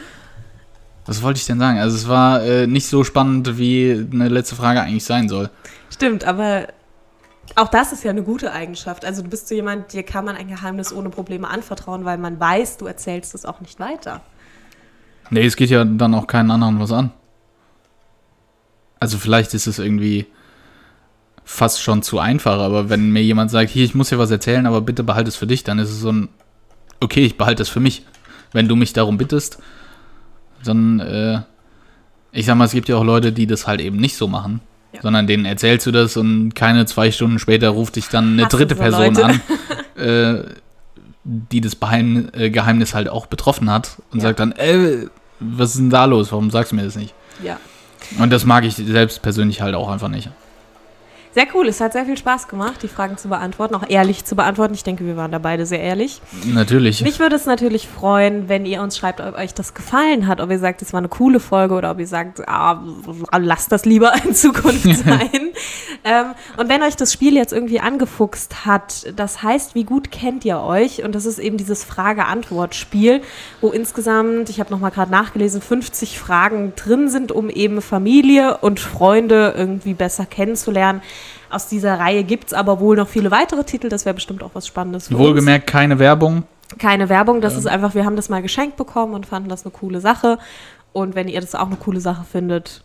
Was 1.07 1.23
wollte 1.23 1.39
ich 1.39 1.47
denn 1.47 1.59
sagen? 1.59 1.79
Also 1.79 1.97
es 1.97 2.07
war 2.07 2.43
äh, 2.43 2.67
nicht 2.67 2.87
so 2.87 3.05
spannend, 3.05 3.57
wie 3.57 4.07
eine 4.13 4.29
letzte 4.29 4.55
Frage 4.55 4.83
eigentlich 4.83 5.05
sein 5.05 5.31
soll. 5.31 5.49
Stimmt, 5.89 6.25
aber 6.25 6.69
auch 7.55 7.69
das 7.69 7.95
ist 7.95 8.05
ja 8.05 8.11
eine 8.11 8.23
gute 8.23 8.53
Eigenschaft. 8.53 9.07
Also 9.07 9.23
du 9.23 9.31
bist 9.31 9.49
so 9.49 9.55
jemand, 9.55 9.95
dir 9.95 10.03
kann 10.03 10.27
man 10.27 10.37
ein 10.37 10.49
Geheimnis 10.49 10.93
ohne 10.93 11.09
Probleme 11.09 11.49
anvertrauen, 11.49 12.05
weil 12.05 12.19
man 12.19 12.39
weiß, 12.39 12.77
du 12.77 12.87
erzählst 12.87 13.35
es 13.35 13.47
auch 13.47 13.63
nicht 13.63 13.81
weiter. 13.81 14.21
Nee, 15.31 15.47
es 15.47 15.57
geht 15.57 15.71
ja 15.71 15.87
dann 15.87 16.15
auch 16.15 16.27
keinen 16.27 16.51
anderen 16.51 16.79
was 16.79 16.93
an. 16.93 17.13
Also 19.01 19.19
vielleicht 19.19 19.55
ist 19.55 19.67
es 19.67 19.79
irgendwie 19.79 20.27
fast 21.45 21.81
schon 21.83 22.03
zu 22.03 22.19
einfach, 22.19 22.59
aber 22.59 22.91
wenn 22.91 23.11
mir 23.11 23.23
jemand 23.23 23.51
sagt, 23.51 23.71
hier, 23.71 23.85
ich 23.85 23.95
muss 23.95 24.11
dir 24.11 24.19
was 24.19 24.31
erzählen, 24.31 24.67
aber 24.67 24.81
bitte 24.83 25.03
behalte 25.03 25.29
es 25.29 25.37
für 25.37 25.47
dich, 25.47 25.65
dann 25.65 25.79
ist 25.79 25.91
es 25.91 26.01
so 26.01 26.13
ein, 26.13 26.29
okay, 27.01 27.25
ich 27.25 27.39
behalte 27.39 27.63
es 27.63 27.69
für 27.69 27.81
mich. 27.81 28.05
Wenn 28.53 28.69
du 28.69 28.77
mich 28.77 28.93
darum 28.93 29.17
bittest, 29.19 29.59
dann, 30.65 31.01
äh, 31.01 31.41
ich 32.33 32.45
sag 32.47 32.57
mal, 32.57 32.65
es 32.67 32.73
gibt 32.73 32.89
ja 32.89 32.97
auch 32.97 33.05
Leute, 33.05 33.33
die 33.33 33.47
das 33.47 33.67
halt 33.67 33.81
eben 33.81 33.97
nicht 33.97 34.17
so 34.17 34.29
machen, 34.29 34.61
Ja. 34.93 35.01
sondern 35.03 35.27
denen 35.27 35.45
erzählst 35.47 35.87
du 35.87 35.91
das 35.91 36.17
und 36.17 36.55
keine 36.55 36.85
zwei 36.87 37.11
Stunden 37.13 37.39
später 37.39 37.71
ruft 37.71 37.97
dich 37.97 38.09
dann 38.09 38.33
eine 38.35 38.45
Hast 38.45 38.53
dritte 38.55 38.75
so 38.75 38.81
Person 38.83 39.15
Leute? 39.15 39.25
an, 39.25 39.41
äh, 39.97 40.45
die 41.25 41.61
das 41.61 41.77
Beheim 41.77 42.29
äh, 42.33 42.51
Geheimnis 42.51 42.95
halt 42.95 43.09
auch 43.09 43.27
betroffen 43.27 43.71
hat 43.71 43.97
und 44.13 44.19
Ja. 44.19 44.29
sagt 44.29 44.41
dann, 44.41 44.53
ey, 44.53 45.09
was 45.41 45.71
ist 45.71 45.79
denn 45.79 45.91
da 45.91 46.05
los? 46.05 46.31
Warum 46.33 46.51
sagst 46.51 46.73
du 46.73 46.77
mir 46.77 46.85
das 46.85 46.97
nicht? 46.97 47.15
Ja. 47.43 47.59
Und 48.19 48.31
das 48.33 48.45
mag 48.45 48.65
ich 48.65 48.75
selbst 48.75 49.23
persönlich 49.23 49.61
halt 49.61 49.75
auch 49.75 49.89
einfach 49.89 50.09
nicht. 50.09 50.31
Sehr 51.35 51.47
cool, 51.55 51.69
es 51.69 51.81
hat 51.81 51.93
sehr 51.93 52.07
viel 52.07 52.17
Spaß 52.17 52.49
gemacht, 52.49 52.83
die 52.83 52.89
Fragen 52.89 53.17
zu 53.17 53.29
beantworten, 53.29 53.75
auch 53.75 53.89
ehrlich 53.89 54.25
zu 54.25 54.35
beantworten. 54.35 54.75
Ich 54.75 54.83
denke, 54.83 55.05
wir 55.05 55.17
waren 55.17 55.31
da 55.31 55.39
beide 55.39 55.67
sehr 55.67 55.81
ehrlich. 55.81 56.21
Natürlich. 56.45 57.03
Mich 57.03 57.19
würde 57.19 57.37
es 57.37 57.47
natürlich 57.47 57.87
freuen, 57.87 58.49
wenn 58.49 58.65
ihr 58.67 58.83
uns 58.83 58.97
schreibt, 58.97 59.21
ob 59.21 59.37
euch 59.37 59.55
das 59.55 59.75
gefallen 59.75 60.27
hat, 60.27 60.41
ob 60.41 60.51
ihr 60.51 60.59
sagt, 60.59 60.83
es 60.83 60.93
war 60.93 60.99
eine 60.99 61.09
coole 61.09 61.41
Folge 61.41 61.75
oder 61.75 61.91
ob 61.91 61.99
ihr 61.99 62.07
sagt, 62.07 62.49
ah, 62.49 62.83
lasst 63.39 63.73
das 63.73 63.85
lieber 63.85 64.13
in 64.25 64.35
Zukunft 64.35 64.85
sein. 65.05 65.53
ähm, 66.05 66.27
und 66.57 66.69
wenn 66.69 66.83
euch 66.83 66.97
das 66.97 67.13
Spiel 67.13 67.35
jetzt 67.35 67.53
irgendwie 67.53 67.81
angefuchst 67.81 68.65
hat, 68.65 69.13
das 69.15 69.43
heißt, 69.43 69.75
wie 69.75 69.85
gut 69.85 70.11
kennt 70.11 70.45
ihr 70.45 70.61
euch? 70.61 71.05
Und 71.05 71.15
das 71.15 71.27
ist 71.27 71.39
eben 71.39 71.57
dieses 71.57 71.85
Frage-Antwort-Spiel, 71.85 73.23
wo 73.61 73.71
insgesamt, 73.71 74.49
ich 74.51 74.61
habe 74.61 74.71
nochmal 74.71 74.91
gerade 74.91 75.11
nachgelesen, 75.11 75.61
50 75.61 76.19
Fragen 76.19 76.73
drin 76.75 77.09
sind, 77.09 77.33
um 77.33 77.51
eben 77.51 77.83
Familie 77.83 78.59
und 78.59 78.81
Freunde 78.81 79.55
irgendwie 79.57 79.95
besser 79.95 80.27
kennenzulernen. 80.27 81.03
Aus 81.51 81.69
dieser 81.69 81.99
Reihe 81.99 82.25
gibt 82.25 82.49
es 82.49 82.53
aber 82.55 82.81
wohl 82.81 82.97
noch 82.97 83.09
viele 83.09 83.31
weitere 83.31 83.65
Titel. 83.65 83.89
Das 83.89 84.05
wäre 84.05 84.15
bestimmt 84.15 84.43
auch 84.43 84.51
was 84.55 84.67
Spannendes. 84.67 85.13
Wohlgemerkt 85.13 85.67
keine 85.67 85.99
Werbung. 85.99 86.45
Uns. 86.69 86.79
Keine 86.79 87.09
Werbung. 87.09 87.41
Das 87.41 87.55
ja. 87.55 87.61
ist 87.61 87.67
einfach, 87.67 87.95
wir 87.95 88.05
haben 88.05 88.17
das 88.17 88.29
mal 88.29 88.43
geschenkt 88.43 88.77
bekommen 88.77 89.15
und 89.15 89.27
fanden 89.27 89.49
das 89.49 89.65
eine 89.65 89.73
coole 89.73 90.01
Sache. 90.01 90.39
Und 90.93 91.15
wenn 91.15 91.29
ihr 91.29 91.41
das 91.41 91.55
auch 91.55 91.67
eine 91.67 91.77
coole 91.77 92.01
Sache 92.01 92.25
findet, 92.31 92.83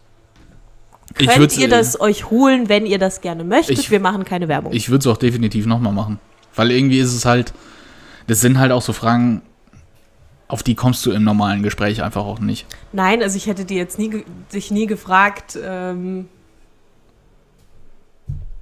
könnt 1.16 1.58
ihr 1.58 1.68
das 1.68 2.00
euch 2.00 2.30
holen, 2.30 2.70
wenn 2.70 2.86
ihr 2.86 3.00
das 3.00 3.22
gerne 3.22 3.44
möchtet. 3.44 3.80
Ich, 3.80 3.92
wir 3.92 4.00
machen 4.00 4.24
keine 4.24 4.48
Werbung. 4.48 4.74
Ich 4.74 4.90
würde 4.90 5.00
es 5.00 5.08
auch 5.08 5.18
definitiv 5.18 5.66
nochmal 5.66 5.94
machen. 5.94 6.20
Weil 6.56 6.72
irgendwie 6.72 7.00
ist 7.00 7.14
es 7.14 7.26
halt, 7.26 7.54
das 8.28 8.42
sind 8.42 8.60
halt 8.60 8.72
auch 8.72 8.82
so 8.82 8.94
Fragen, 8.94 9.42
auf 10.48 10.64
die 10.64 10.76
kommst 10.76 11.06
du 11.06 11.12
im 11.12 11.24
normalen 11.24 11.64
Gespräch 11.64 12.04
einfach 12.04 12.24
auch 12.24 12.40
nicht. 12.40 12.68
Nein, 12.92 13.24
also 13.24 13.38
ich 13.38 13.48
hätte 13.48 13.66
dir 13.66 13.78
jetzt 13.78 13.98
nie, 13.98 14.24
dich 14.54 14.72
nie 14.72 14.86
gefragt, 14.86 15.58
ähm, 15.62 16.28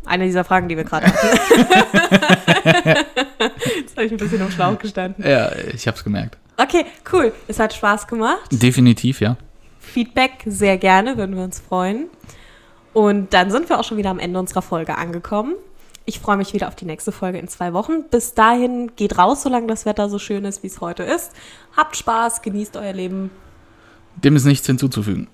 eine 0.05 0.25
dieser 0.25 0.43
Fragen, 0.43 0.67
die 0.67 0.77
wir 0.77 0.83
gerade 0.83 1.07
hatten. 1.07 1.27
Jetzt 3.77 3.95
habe 3.95 4.05
ich 4.05 4.11
ein 4.11 4.17
bisschen 4.17 4.41
auf 4.41 4.51
Schlauch 4.51 4.77
gestanden. 4.79 5.25
Ja, 5.27 5.51
ich 5.73 5.87
habe 5.87 5.97
es 5.97 6.03
gemerkt. 6.03 6.37
Okay, 6.57 6.85
cool. 7.11 7.33
Es 7.47 7.59
hat 7.59 7.73
Spaß 7.73 8.07
gemacht. 8.07 8.49
Definitiv, 8.51 9.21
ja. 9.21 9.37
Feedback 9.79 10.43
sehr 10.45 10.77
gerne, 10.77 11.17
würden 11.17 11.35
wir 11.35 11.43
uns 11.43 11.59
freuen. 11.59 12.07
Und 12.93 13.33
dann 13.33 13.51
sind 13.51 13.69
wir 13.69 13.79
auch 13.79 13.83
schon 13.83 13.97
wieder 13.97 14.09
am 14.09 14.19
Ende 14.19 14.39
unserer 14.39 14.61
Folge 14.61 14.97
angekommen. 14.97 15.55
Ich 16.05 16.19
freue 16.19 16.37
mich 16.37 16.53
wieder 16.53 16.67
auf 16.67 16.75
die 16.75 16.85
nächste 16.85 17.11
Folge 17.11 17.37
in 17.37 17.47
zwei 17.47 17.73
Wochen. 17.73 18.03
Bis 18.09 18.33
dahin 18.33 18.91
geht 18.95 19.17
raus, 19.17 19.43
solange 19.43 19.67
das 19.67 19.85
Wetter 19.85 20.09
so 20.09 20.19
schön 20.19 20.45
ist, 20.45 20.63
wie 20.63 20.67
es 20.67 20.81
heute 20.81 21.03
ist. 21.03 21.31
Habt 21.75 21.95
Spaß, 21.95 22.41
genießt 22.41 22.75
euer 22.77 22.93
Leben. 22.93 23.31
Dem 24.15 24.35
ist 24.35 24.45
nichts 24.45 24.67
hinzuzufügen. 24.67 25.27